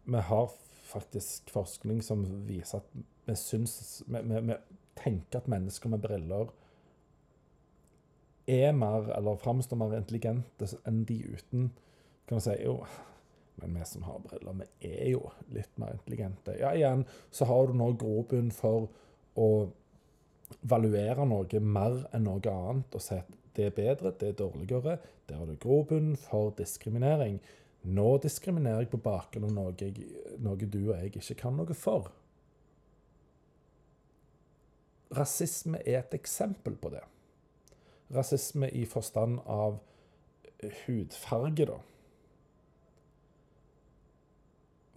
[0.03, 0.49] vi, har
[0.91, 4.57] faktisk forskning som viser at vi syns vi, vi, vi
[4.99, 6.51] tenker at mennesker med briller
[8.51, 11.69] er mer, eller framstår mer intelligente enn de uten.
[12.27, 12.81] Kan du si, jo,
[13.61, 15.21] men vi som har briller, vi er jo
[15.53, 16.57] litt mer intelligente.
[16.59, 18.89] Ja, igjen så har du nå grobunn for
[19.39, 19.49] å
[20.67, 24.97] valuere noe mer enn noe annet og si at det er bedre, det er dårligere.
[25.27, 27.39] Der har du grobunn for diskriminering.
[27.81, 29.91] Nå diskriminerer jeg på bakgrunn av noe,
[30.37, 32.11] noe du og jeg ikke kan noe for.
[35.17, 37.01] Rasisme er et eksempel på det.
[38.13, 39.79] Rasisme i forstand av
[40.85, 41.79] hudfarge, da.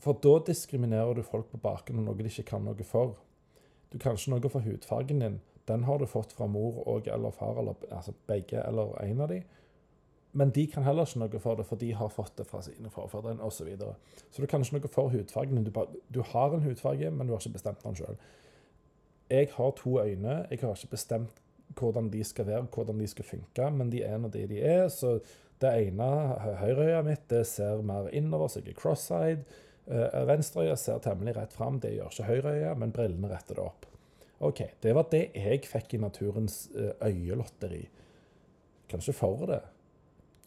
[0.04, 3.16] For da diskriminerer du folk på bakgrunn av noe de ikke kan noe for.
[3.90, 5.40] Du kan ikke noe for hudfargen din.
[5.64, 9.32] Den har du fått fra mor og eller far, eller altså begge eller en av
[9.32, 9.40] de.
[10.34, 12.90] Men de kan heller ikke noe for det, for de har fått det fra sine
[12.90, 13.54] forfedre osv.
[13.54, 13.94] Så, videre.
[14.34, 15.62] så du kan ikke noe for hudfargen.
[15.62, 15.70] Du,
[16.10, 18.18] du, har en hudfarge, men du har ikke bestemt den sjøl.
[19.30, 20.40] Jeg har to øyne.
[20.50, 21.40] Jeg har ikke bestemt
[21.78, 24.88] hvordan de skal være, hvordan de skal funke, men de er nå det de er.
[24.92, 25.20] Så
[25.62, 26.08] det ene
[26.60, 29.46] høyreøyet mitt det ser mer innover, så jeg er cross-eyed.
[29.86, 33.86] Uh, Venstreøyet ser temmelig rett fram, det gjør ikke høyreøyet, men brillene retter det opp.
[34.44, 37.84] OK, det var det jeg fikk i naturens uh, øyelotteri.
[38.90, 39.62] Kanskje for det.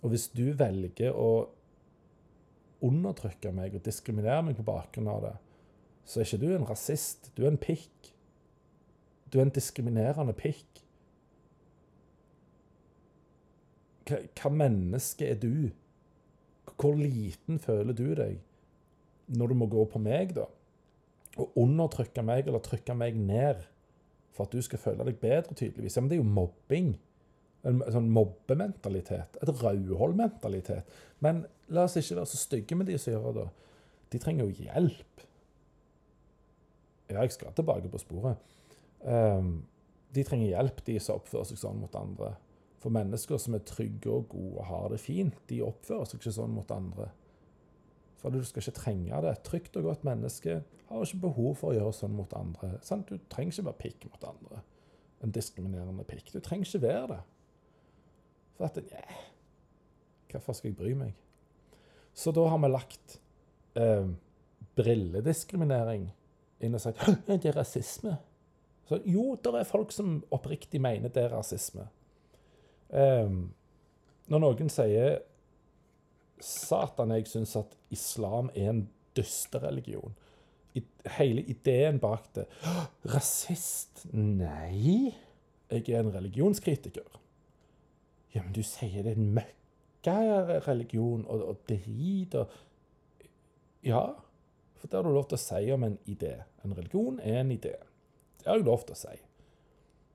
[0.04, 1.48] Og hvis du velger å
[2.86, 5.36] undertrykke meg og diskriminere meg på bakgrunn av det,
[6.08, 7.32] så er ikke du en rasist.
[7.36, 8.12] Du er en pikk.
[9.28, 10.84] Du er en diskriminerende pikk.
[14.08, 15.70] Hva, menneske er du?
[16.78, 18.38] Hvor liten føler du deg
[19.28, 20.46] når du må gå på meg, da?
[21.36, 23.66] Og undertrykke meg eller trykke meg ned
[24.32, 25.98] for at du skal føle deg bedre, tydeligvis.
[25.98, 26.94] Ja, men det er jo mobbing.
[27.68, 29.40] En sånn mobbementalitet.
[29.42, 30.98] Et Rauhold-mentalitet.
[31.24, 33.48] Men la oss ikke være så stygge med de som gjør det.
[34.14, 35.24] De trenger jo hjelp.
[37.10, 38.40] Ja, jeg skal tilbake på sporet.
[39.04, 39.66] Um,
[40.16, 42.34] de trenger hjelp, de som oppfører seg sånn mot andre.
[42.82, 46.36] For mennesker som er trygge og gode og har det fint, de oppfører seg ikke
[46.38, 47.10] sånn mot andre.
[48.22, 49.34] For du skal ikke trenge det.
[49.34, 52.78] Et trygt og godt menneske har ikke behov for å gjøre sånn mot andre.
[52.86, 53.10] Sant?
[53.10, 54.62] Du trenger ikke være pikk mot andre.
[55.24, 56.32] En diskriminerende pikk.
[56.34, 57.20] Du trenger ikke være det.
[58.58, 59.24] For at yeah,
[60.32, 61.14] Hvorfor skal jeg bry meg?
[62.18, 63.20] Så da har vi lagt
[63.78, 64.08] eh,
[64.78, 66.10] brillediskriminering
[66.66, 68.18] inn og sagt det er rasisme.
[68.88, 71.86] Så jo, det er folk som oppriktig mener det er rasisme.
[72.90, 73.30] Eh,
[74.28, 75.22] når noen sier
[76.44, 78.84] Satan, jeg syns at islam er en
[79.18, 80.14] dystereligion.
[81.18, 82.44] Hele ideen bak det
[83.10, 84.04] Rasist?
[84.14, 85.16] Nei.
[85.72, 87.08] Jeg er en religionskritiker.
[88.36, 92.56] Ja, men du sier det er en møkkareligion og, og drit og
[93.86, 94.04] Ja,
[94.78, 96.34] for det har du lov til å si om en idé.
[96.66, 97.76] En religion er en idé.
[98.42, 99.16] Det har jeg lov til å si.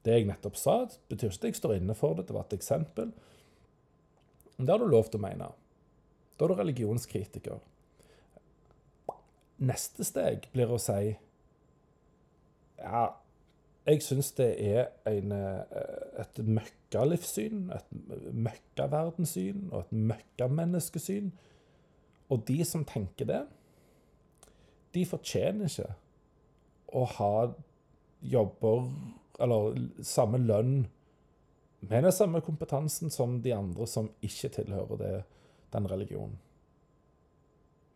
[0.02, 0.76] Det jeg nettopp sa,
[1.08, 2.26] betyr ikke at jeg står inne for det.
[2.28, 3.12] Det var et eksempel.
[4.56, 5.48] Men det har du lov til å mene.
[6.36, 7.60] Da er du religionskritiker.
[9.62, 11.14] Neste steg blir å si
[12.82, 13.02] Ja,
[13.86, 17.88] jeg syns det er en, eh, et møkkalivssyn, et
[18.32, 21.32] møkkaverdenssyn og et møkkamenneskesyn.
[22.30, 23.42] Og de som tenker det,
[24.94, 25.94] de fortjener ikke
[26.92, 27.34] å ha
[28.22, 28.90] jobber
[29.42, 30.86] eller samme lønn
[31.80, 35.14] med den samme kompetansen som de andre som ikke tilhører det,
[35.72, 36.38] den religionen.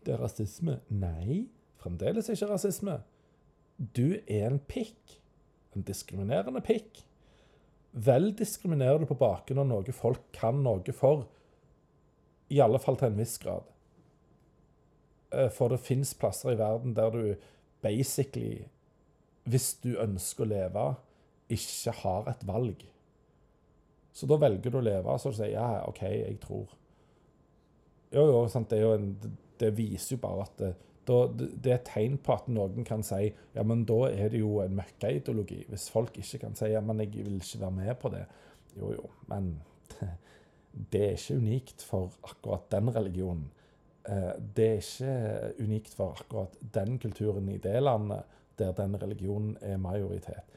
[0.03, 0.81] Det er rasisme.
[0.91, 1.47] Nei,
[1.79, 2.99] fremdeles ikke rasisme.
[3.77, 5.21] Du er en pikk
[5.77, 7.03] en diskriminerende pikk.
[7.97, 11.27] Vel diskriminerer du på bakgrunn av noe folk kan noe for,
[12.53, 13.65] i alle fall til en viss grad.
[15.33, 17.23] Eh, for det fins plasser i verden der du
[17.83, 18.67] basically,
[19.47, 20.87] hvis du ønsker å leve,
[21.53, 22.85] ikke har et valg.
[24.17, 26.71] Så da velger du å leve, så du sier ja, OK, jeg tror.
[28.15, 29.11] Jo, jo, sant, det, en,
[29.61, 30.73] det viser jo bare at det,
[31.07, 34.41] da, det er et tegn på at noen kan si ja, men da er det
[34.43, 35.63] jo en møkkaideologi.
[35.71, 38.25] Hvis folk ikke kan si ja, men jeg vil ikke være med på det.
[38.77, 39.53] Jo, jo, men
[40.93, 43.47] det er ikke unikt for akkurat den religionen.
[44.09, 49.57] Eh, det er ikke unikt for akkurat den kulturen i det landet der den religionen
[49.61, 50.55] er majoritet.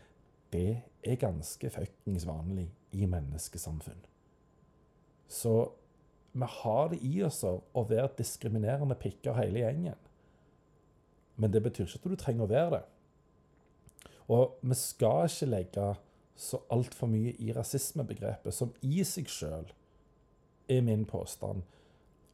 [0.54, 4.06] Det er ganske fuckings vanlig i menneskesamfunn.
[5.28, 5.72] Så
[6.32, 9.98] vi har det i oss å være diskriminerende pikker hele gjengen.
[11.40, 12.86] Men det betyr ikke at du trenger å være det.
[14.30, 15.88] Og vi skal ikke legge
[16.40, 19.72] så altfor mye i rasismebegrepet, som i seg sjøl,
[20.70, 21.64] er min påstand,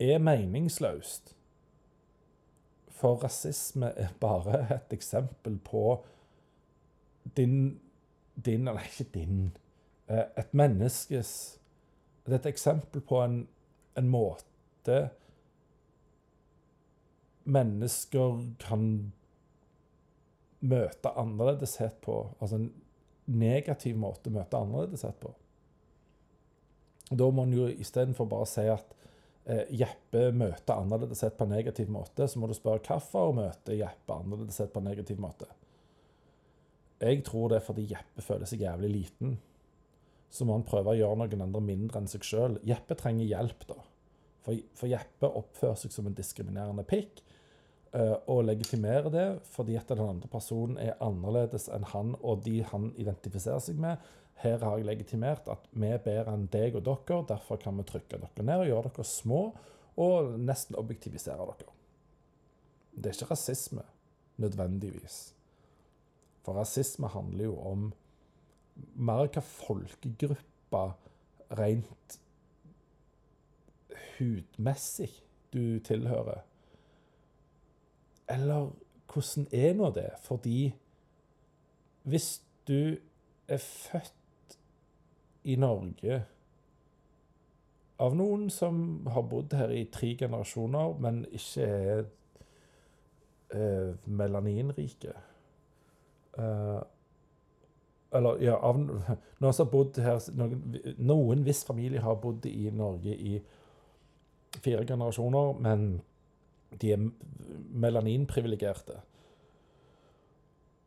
[0.02, 1.32] er meningsløst.
[2.96, 5.86] For rasisme er bare et eksempel på
[7.38, 7.80] din,
[8.46, 9.58] din Eller ikke din.
[10.08, 11.60] Eh, et menneskes
[12.26, 13.48] Det er et eksempel på en,
[13.98, 15.10] en måte
[17.46, 18.90] mennesker kan
[20.66, 22.20] møte annerledeshet på.
[22.40, 22.70] Altså en
[23.26, 25.32] negativ måte å møte annerledeshet på.
[27.12, 28.96] Da må en jo istedenfor bare si at
[29.46, 34.18] eh, Jeppe møter annerledeshet på en negativ måte, så må du spørre hvorfor møter Jeppe
[34.18, 35.50] annerledeshet på en negativ måte.
[37.02, 39.36] Jeg tror det er fordi Jeppe føler seg jævlig liten.
[40.34, 42.58] Så må han prøve å gjøre noen andre mindre enn seg sjøl.
[42.66, 43.78] Jeppe trenger hjelp, da.
[44.46, 47.22] For, for Jeppe oppfører seg som en diskriminerende pikk
[47.96, 52.60] og eh, legitimere det fordi at den andre personen er annerledes enn han og de
[52.72, 54.02] han identifiserer seg med.
[54.44, 57.88] Her har jeg legitimert at vi er bedre enn deg og dere, derfor kan vi
[57.88, 59.42] trykke dere ned og gjøre dere små
[60.04, 61.72] og nesten objektivisere dere.
[62.96, 63.84] Det er ikke rasisme,
[64.44, 65.20] nødvendigvis.
[66.44, 67.88] For rasisme handler jo om
[68.96, 70.84] mer hva folkegruppa
[71.56, 72.20] rent
[74.18, 75.10] hudmessig
[75.56, 76.44] du tilhører.
[78.30, 78.72] Eller
[79.14, 80.10] hvordan er nå det?
[80.22, 80.74] Fordi
[82.04, 82.98] hvis du
[83.48, 84.58] er født
[85.44, 86.24] i Norge
[88.00, 92.02] av noen som har bodd her i tre generasjoner, men ikke er
[93.56, 95.14] eh, melaninrike
[96.38, 96.82] eh,
[98.16, 98.80] Eller ja, av
[99.42, 103.38] noen som har bodd her noen, noen viss familie har bodd i Norge i
[104.56, 105.88] fire generasjoner, men
[106.82, 107.10] de er
[107.76, 108.96] melaninprivilegerte.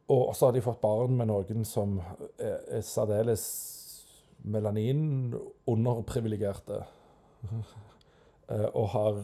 [0.09, 1.99] Og så har de fått barn med noen som
[2.39, 3.43] er, er særdeles
[4.49, 6.79] melaninunderprivilegerte.
[8.49, 9.19] Eh, og har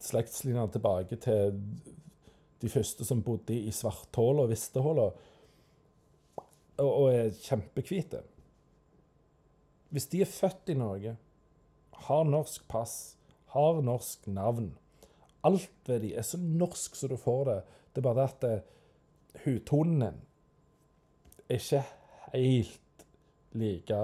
[0.00, 1.52] slektslinjer tilbake til
[2.62, 5.12] de første som bodde i Svarthåla og Vistehåla,
[6.80, 8.22] og, er kjempehvite.
[9.92, 11.12] Hvis de er født i Norge,
[12.06, 13.20] har norsk pass,
[13.52, 14.72] har norsk navn
[15.44, 17.62] Alt ved de er så norsk som du får det.
[17.92, 18.60] Det er bare det at eh,
[19.44, 20.20] hudtonen din
[21.48, 21.82] er ikke
[22.32, 23.06] helt
[23.52, 23.98] like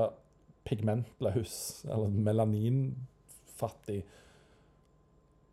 [0.64, 4.03] pigmentløs eller melaninfattig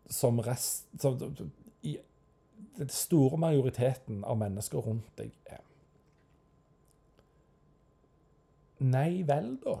[0.06, 1.36] som rest som,
[1.82, 1.98] i
[2.78, 5.62] Den store majoriteten av mennesker rundt deg er.
[8.80, 9.78] Nei vel, da.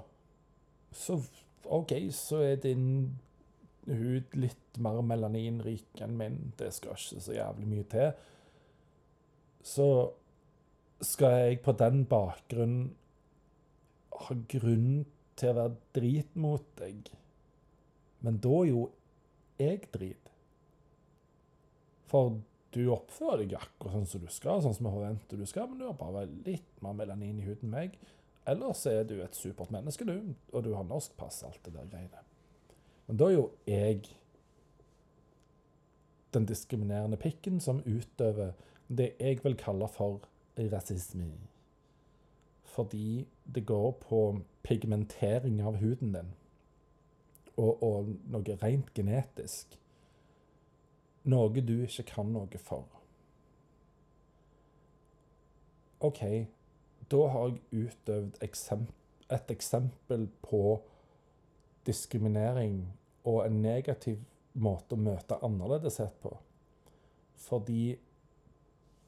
[0.92, 1.18] Så
[1.64, 3.18] OK, så er din
[3.86, 6.38] hud litt mer melaninrik enn min.
[6.58, 8.12] Det skal ikke så jævlig mye til.
[9.66, 9.88] Så
[11.04, 12.78] skal jeg på den bakgrunn
[14.16, 15.04] ha grunn
[15.36, 17.10] til å være drit mot deg.
[18.24, 18.84] Men da er jo
[19.60, 20.30] jeg drit.
[22.10, 22.38] For
[22.76, 25.80] du oppfører deg akkurat sånn som du skal, sånn som jeg forventer du skal, men
[25.80, 27.98] du har bare litt mer melanin i huden enn meg.
[28.46, 31.88] Ellers er du et supert menneske, du, og du har norsk pass, alt det der
[31.90, 32.25] greiene.
[33.06, 34.08] Men da er jo jeg
[36.34, 38.52] den diskriminerende pikken som utøver
[38.88, 40.26] det jeg vil kalle for
[40.58, 41.30] rasisme.
[42.62, 46.34] Fordi det går på pigmentering av huden din.
[47.56, 49.78] Og, og noe rent genetisk.
[51.24, 52.84] Noe du ikke kan noe for.
[56.04, 56.20] OK,
[57.10, 58.94] da har jeg utøvd eksempel,
[59.32, 60.60] et eksempel på
[61.86, 62.80] diskriminering
[63.26, 64.20] og en negativ
[64.54, 66.32] måte å møte annerledeshet på.
[67.46, 67.96] Fordi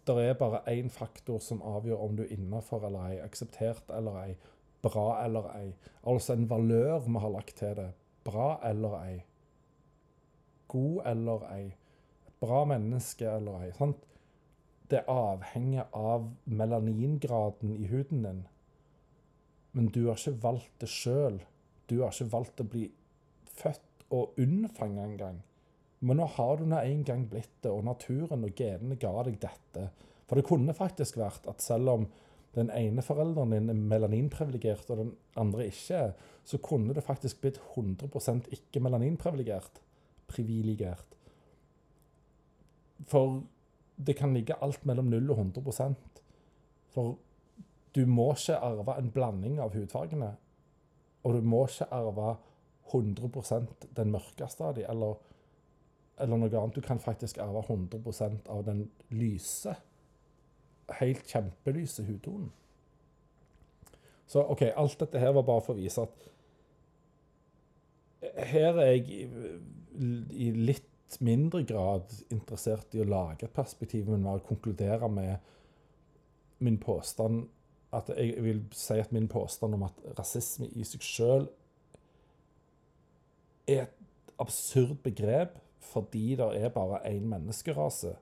[0.09, 4.17] det er bare én faktor som avgjør om du er innafor eller ei, akseptert eller
[4.23, 4.37] ei,
[4.83, 5.73] bra eller ei.
[6.03, 7.91] Altså en valør vi har lagt til det.
[8.25, 9.17] Bra eller ei.
[10.69, 11.67] God eller ei.
[12.29, 13.73] Et bra menneske eller ei.
[13.77, 14.05] Sant?
[14.89, 18.43] Det avhenger av melaningraden i huden din.
[19.73, 21.43] Men du har ikke valgt det sjøl.
[21.89, 22.87] Du har ikke valgt å bli
[23.59, 25.43] født og unnfanga engang.
[26.01, 29.41] Men nå har du nå en gang blitt det, og naturen og genene ga deg
[29.43, 29.89] dette.
[30.29, 32.07] For det kunne faktisk vært at selv om
[32.55, 36.13] den ene forelderen din er melaninprivilegert, og den andre ikke,
[36.49, 39.83] så kunne det faktisk blitt 100% ikke melaninprivilegert.
[40.29, 41.17] Privilegert.
[43.09, 43.41] For
[43.97, 46.23] det kan ligge alt mellom 0 og 100%
[46.95, 47.17] For
[47.95, 50.33] du må ikke arve en blanding av hudfargene.
[51.25, 52.37] Og du må ikke arve
[52.93, 55.19] 100% den mørkeste av dem, eller,
[56.19, 56.77] eller, noe annet.
[56.79, 59.75] Du kan faktisk arve 100% av den lyse,
[61.01, 62.53] helt kjempelyse hudtonen.
[64.29, 66.29] Så OK, alt dette her var bare for å vise at
[68.49, 74.43] her er jeg i, litt mindre grad interessert i å lage et perspektiv, men mer
[74.45, 75.39] konkludere med
[76.65, 77.47] min påstand
[77.95, 81.47] at jeg vil si at min påstand om at rasisme i seg sjøl
[83.69, 85.57] er et absurd begrep
[85.89, 88.13] fordi det er bare én menneskerase.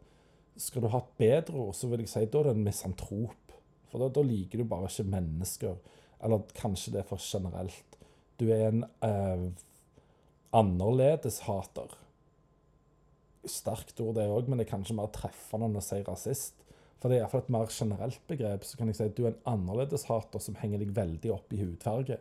[0.57, 3.55] Skal du ha et bedre ord, så vil jeg si da er det en misantrop.
[3.91, 5.77] For da, da liker du bare ikke mennesker.
[6.25, 7.99] Eller kanskje det er for generelt.
[8.39, 9.47] Du er en eh,
[10.57, 11.97] annerledeshater.
[13.47, 16.66] Sterkt ord, det òg, men det er kanskje mer treffende enn å si rasist.
[17.01, 18.65] For det er iallfall et mer generelt begrep.
[18.65, 21.61] Så kan jeg si at du er en annerledeshater som henger deg veldig opp i
[21.61, 22.19] hudfarge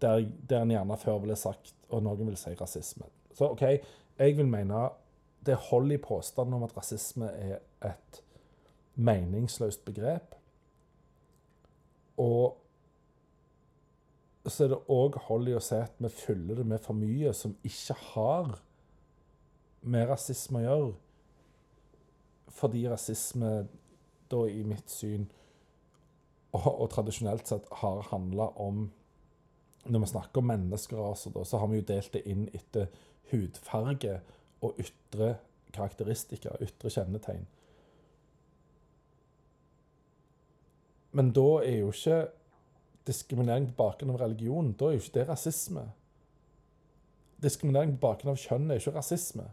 [0.00, 3.06] der, der en gjerne før ville sagt, og noen vil si rasisme.
[3.34, 3.62] Så OK,
[4.18, 4.88] jeg vil mene
[5.44, 8.20] det holder i påstanden om at rasisme er et
[8.94, 10.34] meningsløst begrep.
[12.16, 12.56] Og
[14.46, 17.32] så er det òg hold i å si at vi fyller det med for mye
[17.36, 18.54] som ikke har
[19.84, 20.92] med rasisme å gjøre.
[22.52, 23.54] Fordi rasisme,
[24.30, 25.26] da i mitt syn,
[26.54, 28.90] og, og tradisjonelt sett har handla om
[29.84, 32.86] Når vi snakker om menneskeraser, da, så har vi jo delt det inn etter
[33.28, 34.14] hudfarge
[34.64, 35.34] og ytre
[35.76, 37.44] karakteristikker, ytre kjennetegn.
[41.12, 42.22] Men da er jo ikke
[43.06, 45.84] diskriminering på bakgrunn av religion, da er jo ikke det rasisme.
[47.44, 49.50] Diskriminering på bakgrunn av kjønn er ikke rasisme.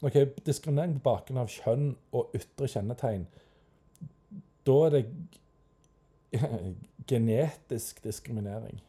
[0.00, 0.14] Ok,
[0.46, 3.26] Diskriminering på bakgrunn av kjønn og ytre kjennetegn,
[4.64, 5.02] da er det
[7.10, 8.80] genetisk diskriminering.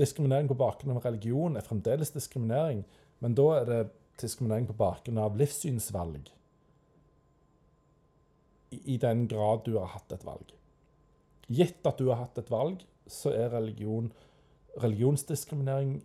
[0.00, 2.80] Diskriminering på bakgrunn av religion er fremdeles diskriminering,
[3.20, 3.82] men da er det
[4.22, 6.32] diskriminering på bakgrunn av livssynsvalg.
[8.74, 10.48] I, den grad du har hatt et valg.
[11.46, 14.08] Gitt at du har hatt et valg, så er religion,
[14.80, 15.98] religionsdiskriminering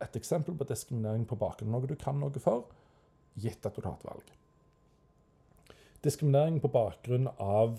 [0.00, 2.70] et eksempel på diskriminering på bakgrunn av noe du kan noe for,
[3.38, 4.36] gitt at du har et valg.
[6.04, 7.76] Diskriminering på bakgrunn av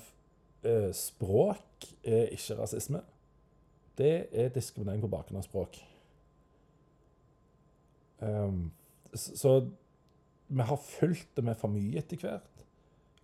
[0.64, 3.02] eh, språk er ikke rasisme.
[3.97, 5.80] Det er diskriminering på bakgrunn av språk.
[8.22, 8.70] Um,
[9.18, 9.56] så
[10.47, 12.66] vi har fulgt det med for mye etter hvert.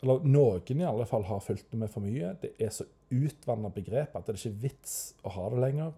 [0.01, 2.33] Eller noen i alle fall har fulgt det med for mye.
[2.41, 5.93] Det er så utvanna begrep at det er ikke vits å ha det lenger.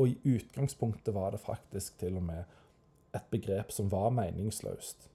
[0.00, 2.58] Og i utgangspunktet var det faktisk til og med
[3.16, 5.11] et begrep som var meningsløst.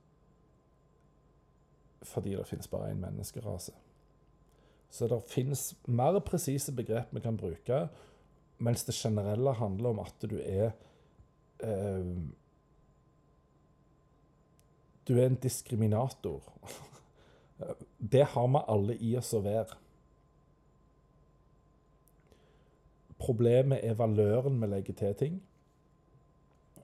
[2.07, 3.73] Fordi det finnes bare én menneskerase.
[4.89, 7.87] Så det finnes mer presise begrep vi kan bruke,
[8.57, 10.71] mens det generelle handler om at du er
[11.59, 12.13] eh,
[15.07, 16.43] Du er en diskriminator.
[18.11, 19.77] Det har vi alle i oss å være.
[23.17, 25.39] Problemet er valøren vi legger til ting.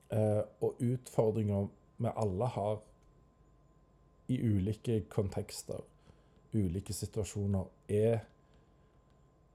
[0.09, 1.67] Eh, og utfordringer
[1.97, 2.79] vi alle har
[4.27, 5.81] i ulike kontekster,
[6.53, 8.23] ulike situasjoner, er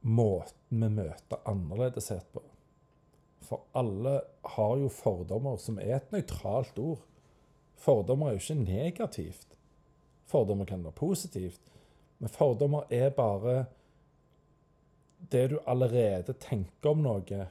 [0.01, 2.43] måten vi møter annerledeshet på.
[3.49, 4.21] For alle
[4.57, 7.05] har jo fordommer, som er et nøytralt ord.
[7.79, 9.57] Fordommer er jo ikke negativt.
[10.29, 11.61] Fordommer kan være positivt,
[12.19, 13.65] men fordommer er bare
[15.33, 17.47] det du allerede tenker om noe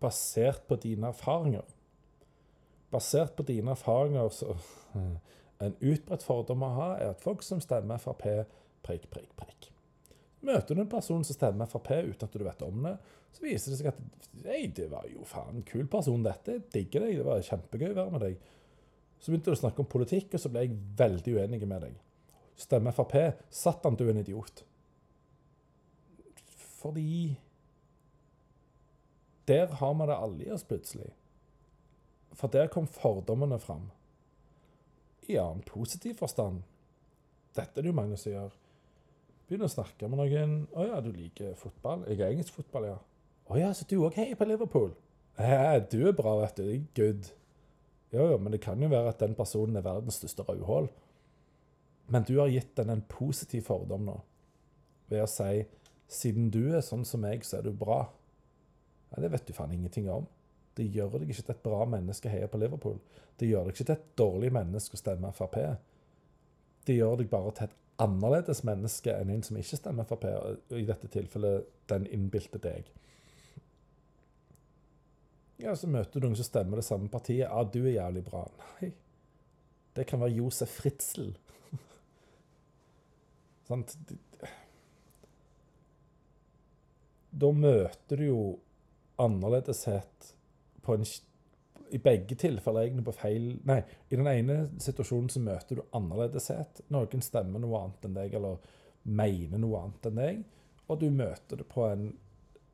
[0.00, 1.64] basert på dine erfaringer.
[2.92, 4.54] Basert på dine erfaringer så
[5.62, 8.26] En utbredt fordom å ha er at folk som stemmer Frp,
[8.84, 9.70] prikk, prikk, prikk.
[10.44, 12.92] Møter du en person som stemmer Frp uten at du vet om det,
[13.32, 16.58] så viser det seg at Hei, det var jo faen en kul person, dette.
[16.58, 17.16] Jeg digger deg.
[17.18, 18.36] Det var kjempegøy å være med deg.
[19.16, 21.96] Så begynte du å snakke om politikk, og så ble jeg veldig uenig med deg.
[22.60, 23.16] Stemmer Frp.
[23.50, 24.62] Satan, du er en idiot.
[26.76, 27.36] Fordi
[29.46, 31.12] Der har vi det alle i oss plutselig.
[32.36, 33.90] For der kom fordommene fram.
[35.28, 36.62] I annen positiv forstand.
[37.56, 38.54] Dette er det jo mange som gjør.
[39.46, 40.54] Begynner å snakke med noen.
[40.74, 43.02] 'Å ja, du liker fotball?' 'Jeg er engelsk fotball, ja.'
[43.48, 44.94] 'Å ja, så du òg heier på Liverpool?'
[45.38, 46.84] 'Ja, du er bra, vet du.
[46.94, 47.32] Good.'
[48.12, 50.88] Jo, jo, men det kan jo være at den personen er verdens største rødhål.
[52.08, 54.20] Men du har gitt den en positiv fordom nå,
[55.10, 55.64] ved å si
[56.08, 58.04] siden du er sånn som meg, så er du bra.
[59.10, 60.26] Ja, det vet du faen ingenting om.
[60.76, 62.98] Det gjør deg ikke til et bra menneske å heie på Liverpool.
[63.40, 65.56] Det gjør deg ikke til et dårlig menneske å stemme Frp.
[66.86, 70.26] Det gjør deg bare til et annerledes menneske enn en som ikke stemmer Frp,
[70.76, 72.92] i dette tilfellet den innbilte deg.
[75.56, 77.46] Ja, Så møter du noen som stemmer det samme partiet.
[77.48, 78.44] Ja, du er jævlig bra.
[78.60, 78.92] Nei.
[79.96, 81.32] Det kan være Josef Fritzel.
[83.68, 83.96] Sant?
[87.32, 88.40] Da møter du jo
[89.20, 90.35] annerledeshet
[90.86, 91.06] på en
[91.94, 93.78] I begge tilfeller egentlig på feil Nei,
[94.10, 96.82] i den ene situasjonen så møter du annerledeshet.
[96.94, 98.58] Noen stemmer noe annet enn deg, eller
[99.06, 100.40] mener noe annet enn deg.
[100.90, 102.10] Og du møter det på en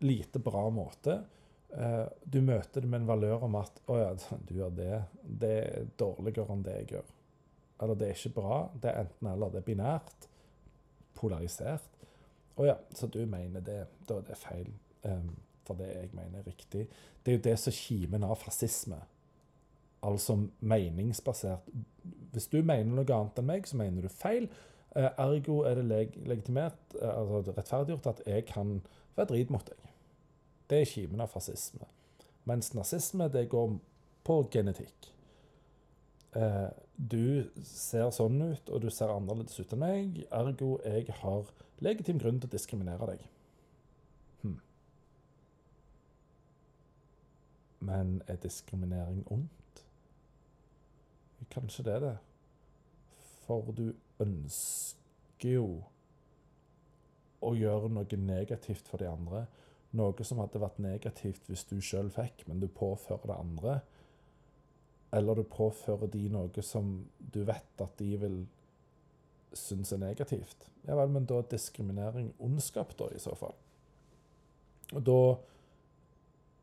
[0.03, 1.19] lite bra måte.
[1.73, 4.11] Uh, du møter det med en valør om at 'Å ja,
[4.49, 5.03] du gjør det.
[5.23, 7.15] Det er dårligere enn det jeg gjør.'
[7.83, 8.61] Eller 'det er ikke bra'.
[8.83, 9.53] Det er enten-eller.
[9.53, 10.29] Det er binært.
[11.15, 11.89] Polarisert.
[12.57, 13.87] 'Å ja, så du mener det.
[14.09, 14.77] Da er det feil.'
[15.67, 16.87] For det jeg mener er riktig.
[17.23, 18.99] Det er jo det som kimen av fascisme.
[20.03, 21.69] Altså meningsbasert.
[22.33, 24.49] Hvis du mener noe annet enn meg, så mener du feil.
[24.97, 28.81] Uh, ergo er det leg legitimert, uh, altså rettferdiggjort, at jeg kan
[29.17, 29.89] være drit mot deg.
[30.69, 31.87] Det er kimen av fascisme.
[32.49, 33.77] Mens nazisme, det går
[34.27, 35.13] på genetikk.
[36.33, 41.51] Eh, du ser sånn ut, og du ser annerledes ut enn meg, ergo jeg har
[41.85, 43.27] legitim grunn til å diskriminere deg.
[44.45, 44.55] Hm.
[47.83, 49.83] Men er diskriminering ondt?
[51.53, 52.17] Kanskje det er det.
[53.43, 53.89] For du
[54.23, 55.67] ønsker jo
[57.43, 59.45] å gjøre noe negativt for de andre.
[59.99, 63.77] Noe som hadde vært negativt hvis du sjøl fikk, men du påfører det andre.
[65.13, 68.39] Eller du påfører de noe som du vet at de vil
[69.53, 70.71] synes er negativt.
[70.87, 73.59] Ja vel, men da er diskriminering ondskap, da, i så fall.
[74.93, 75.19] Og da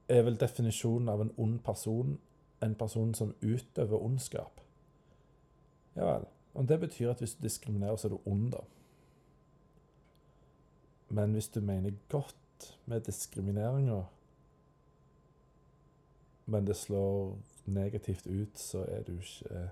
[0.09, 2.17] er vel definisjonen av en ond person
[2.61, 4.61] en person som utøver ondskap.
[5.95, 6.27] Ja vel.
[6.53, 8.63] Og det betyr at hvis du diskriminerer, så er du ond, da.
[11.09, 14.01] Men hvis du mener godt med diskrimineringa,
[16.45, 19.69] men det slår negativt ut, så er du ikke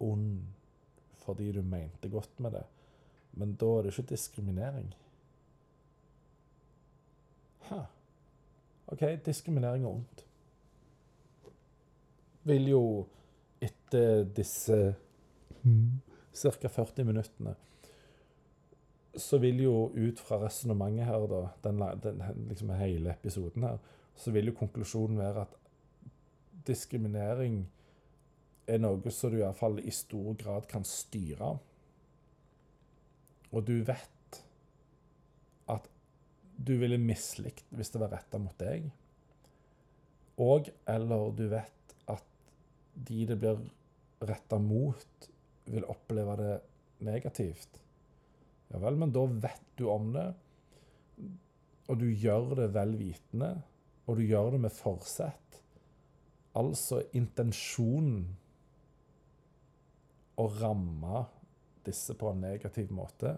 [0.00, 0.40] ond
[1.22, 2.64] fordi du mente godt med det.
[3.32, 4.94] Men da er det ikke diskriminering.
[7.60, 7.84] Ha.
[8.92, 10.24] OK, diskriminering er ondt.
[12.48, 12.84] Vil jo
[13.62, 14.78] etter disse
[15.62, 16.68] ca.
[16.68, 17.54] 40 minuttene
[19.16, 23.80] så vil jo ut fra resonnementet her, da, den, den, liksom hele episoden her,
[24.16, 25.58] så vil jo konklusjonen være at
[26.66, 27.62] diskriminering
[28.70, 31.50] er noe som du iallfall i stor grad kan styre.
[33.52, 34.11] Og du vet
[36.56, 38.88] du ville mislikt hvis det var retta mot deg.
[40.42, 42.26] Og eller du vet at
[42.94, 43.60] de det blir
[44.22, 45.28] retta mot,
[45.64, 46.52] vil oppleve det
[47.02, 47.80] negativt.
[48.72, 50.28] Ja vel, men da vet du om det,
[51.90, 53.50] og du gjør det vel vitende,
[54.06, 55.58] og du gjør det med forsett.
[56.58, 58.24] Altså intensjonen
[60.40, 61.24] å ramme
[61.86, 63.36] disse på en negativ måte.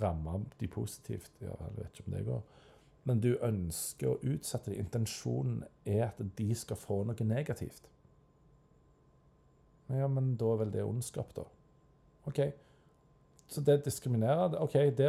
[0.00, 2.42] Ramme de positivt, ja, jeg vet ikke om det går.
[3.08, 4.82] Men du ønsker å utsette dem.
[4.84, 7.88] Intensjonen er at de skal få noe negativt.
[9.88, 11.46] Ja, men da er vel det ondskap, da.
[12.28, 12.42] OK.
[13.48, 15.08] Så det diskriminerer OK, det,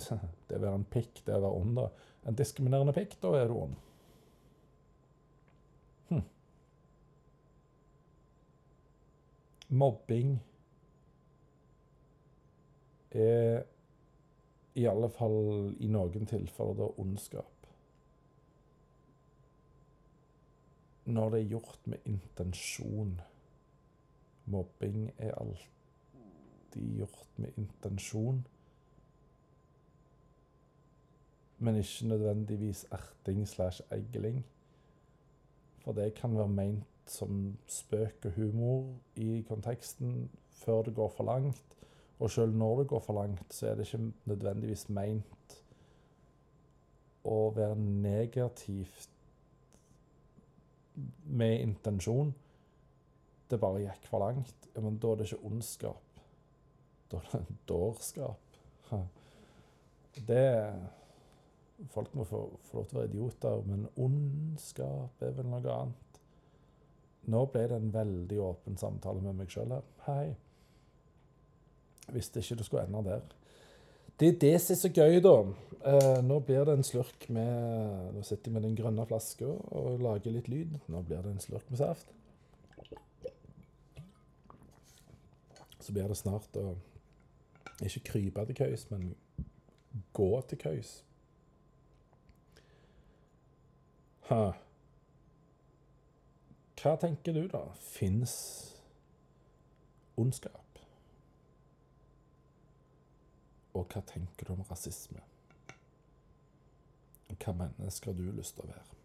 [0.48, 1.86] det å være en pikk, det å være ond, da.
[2.26, 3.76] En diskriminerende pikk, da er du ond.
[6.10, 6.24] Hm.
[9.78, 10.34] Mobbing
[13.14, 13.62] er
[14.76, 17.68] i alle fall i noen tilfeller da ondskap.
[21.06, 23.14] Når det er gjort med intensjon.
[24.52, 28.42] Mobbing er alltid gjort med intensjon.
[31.58, 34.44] Men ikke nødvendigvis erting slash egling.
[35.84, 41.24] For det kan være meint som spøk og humor i konteksten før det går for
[41.24, 41.76] langt.
[42.16, 45.56] Og sjøl når det går for langt, så er det ikke nødvendigvis meint
[47.26, 49.10] å være negativt
[51.26, 52.32] med intensjon.
[53.50, 54.70] Det bare gikk for langt.
[54.74, 56.22] Ja, men da er det ikke ondskap.
[57.12, 58.60] Da er det dårskap.
[60.26, 60.46] Det
[61.92, 66.20] Folk må få, få lov til å være idioter, men ondskap er vel noe annet.
[67.28, 69.84] Nå ble det en veldig åpen samtale med meg sjøl her.
[70.06, 70.30] Hei.
[72.14, 73.20] Visste ikke det skulle ende der.
[74.20, 75.36] Det er det som er så gøy, da.
[75.86, 80.00] Eh, nå blir det en slurk med Nå sitter jeg med den grønne flaska og
[80.00, 80.78] lager litt lyd.
[80.88, 82.12] Nå blir det en slurk med saft.
[85.80, 86.72] Så blir det snart å
[87.84, 89.12] ikke krype til køys, men
[90.16, 90.92] gå til køys.
[94.26, 94.44] Ha.
[96.80, 97.62] Hva tenker du, da?
[97.78, 98.36] Fins
[100.16, 100.65] ondskap?
[103.76, 105.20] Og hva tenker du om rasisme?
[107.36, 109.00] Hva menneske har du lyst til å være?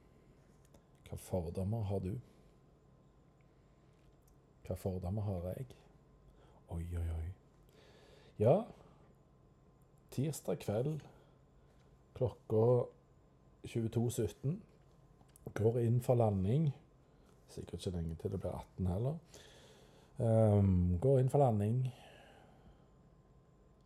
[1.10, 2.14] Hva fordommer har du?
[4.66, 5.68] Hva fordommer har jeg?
[6.72, 7.32] Oi, oi, oi.
[8.40, 8.56] Ja,
[10.16, 11.02] tirsdag kveld
[12.16, 12.64] klokka
[13.68, 14.56] 22.17
[15.58, 16.72] går inn for landing
[17.52, 19.16] Sikkert ikke lenge til det blir 18 heller.
[20.18, 21.82] Um, går inn for landing.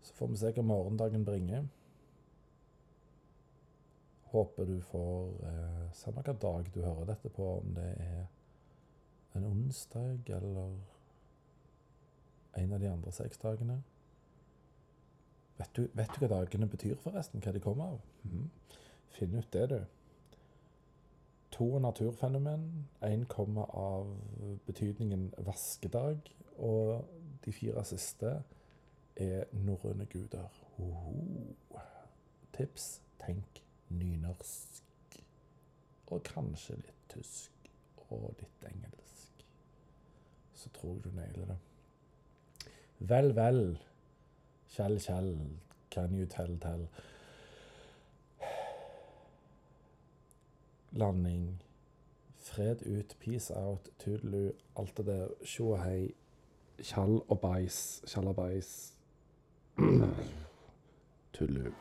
[0.05, 1.65] Så får vi se hva morgendagen bringer.
[4.33, 8.25] Håper du får eh, Samme hvilken dag du hører dette på, om det er
[9.35, 10.75] en onsdag eller
[12.59, 13.81] en av de andre seks dagene.
[15.57, 17.43] Vet du, vet du hva dagene betyr, forresten?
[17.43, 18.01] Hva de kommer av?
[18.27, 18.49] Mm.
[19.15, 19.79] Finn ut det, du
[21.55, 22.87] to naturfenomen.
[23.01, 24.17] Én kommer av
[24.67, 26.17] betydningen vaskedag,
[26.57, 27.05] og
[27.45, 28.41] de fire siste
[29.16, 30.49] er norrøne guder.
[30.80, 31.55] Oho.
[32.53, 34.84] Tips tenk nynorsk.
[36.07, 37.51] Og kanskje litt tysk.
[38.09, 39.45] Og litt engelsk.
[40.53, 41.57] Så tror jeg du nailer det.
[42.99, 43.78] Vel, vel,
[44.76, 45.36] Kjell, Kjell,
[45.91, 46.88] can you tell tell?
[50.91, 51.61] Landing.
[52.38, 55.28] Fred ut, peace out, tudelu, alt det der.
[55.45, 56.13] Tjo og hei.
[56.84, 58.05] Tjall og bæsj.
[58.07, 58.28] Tjall
[59.78, 61.71] Tuller.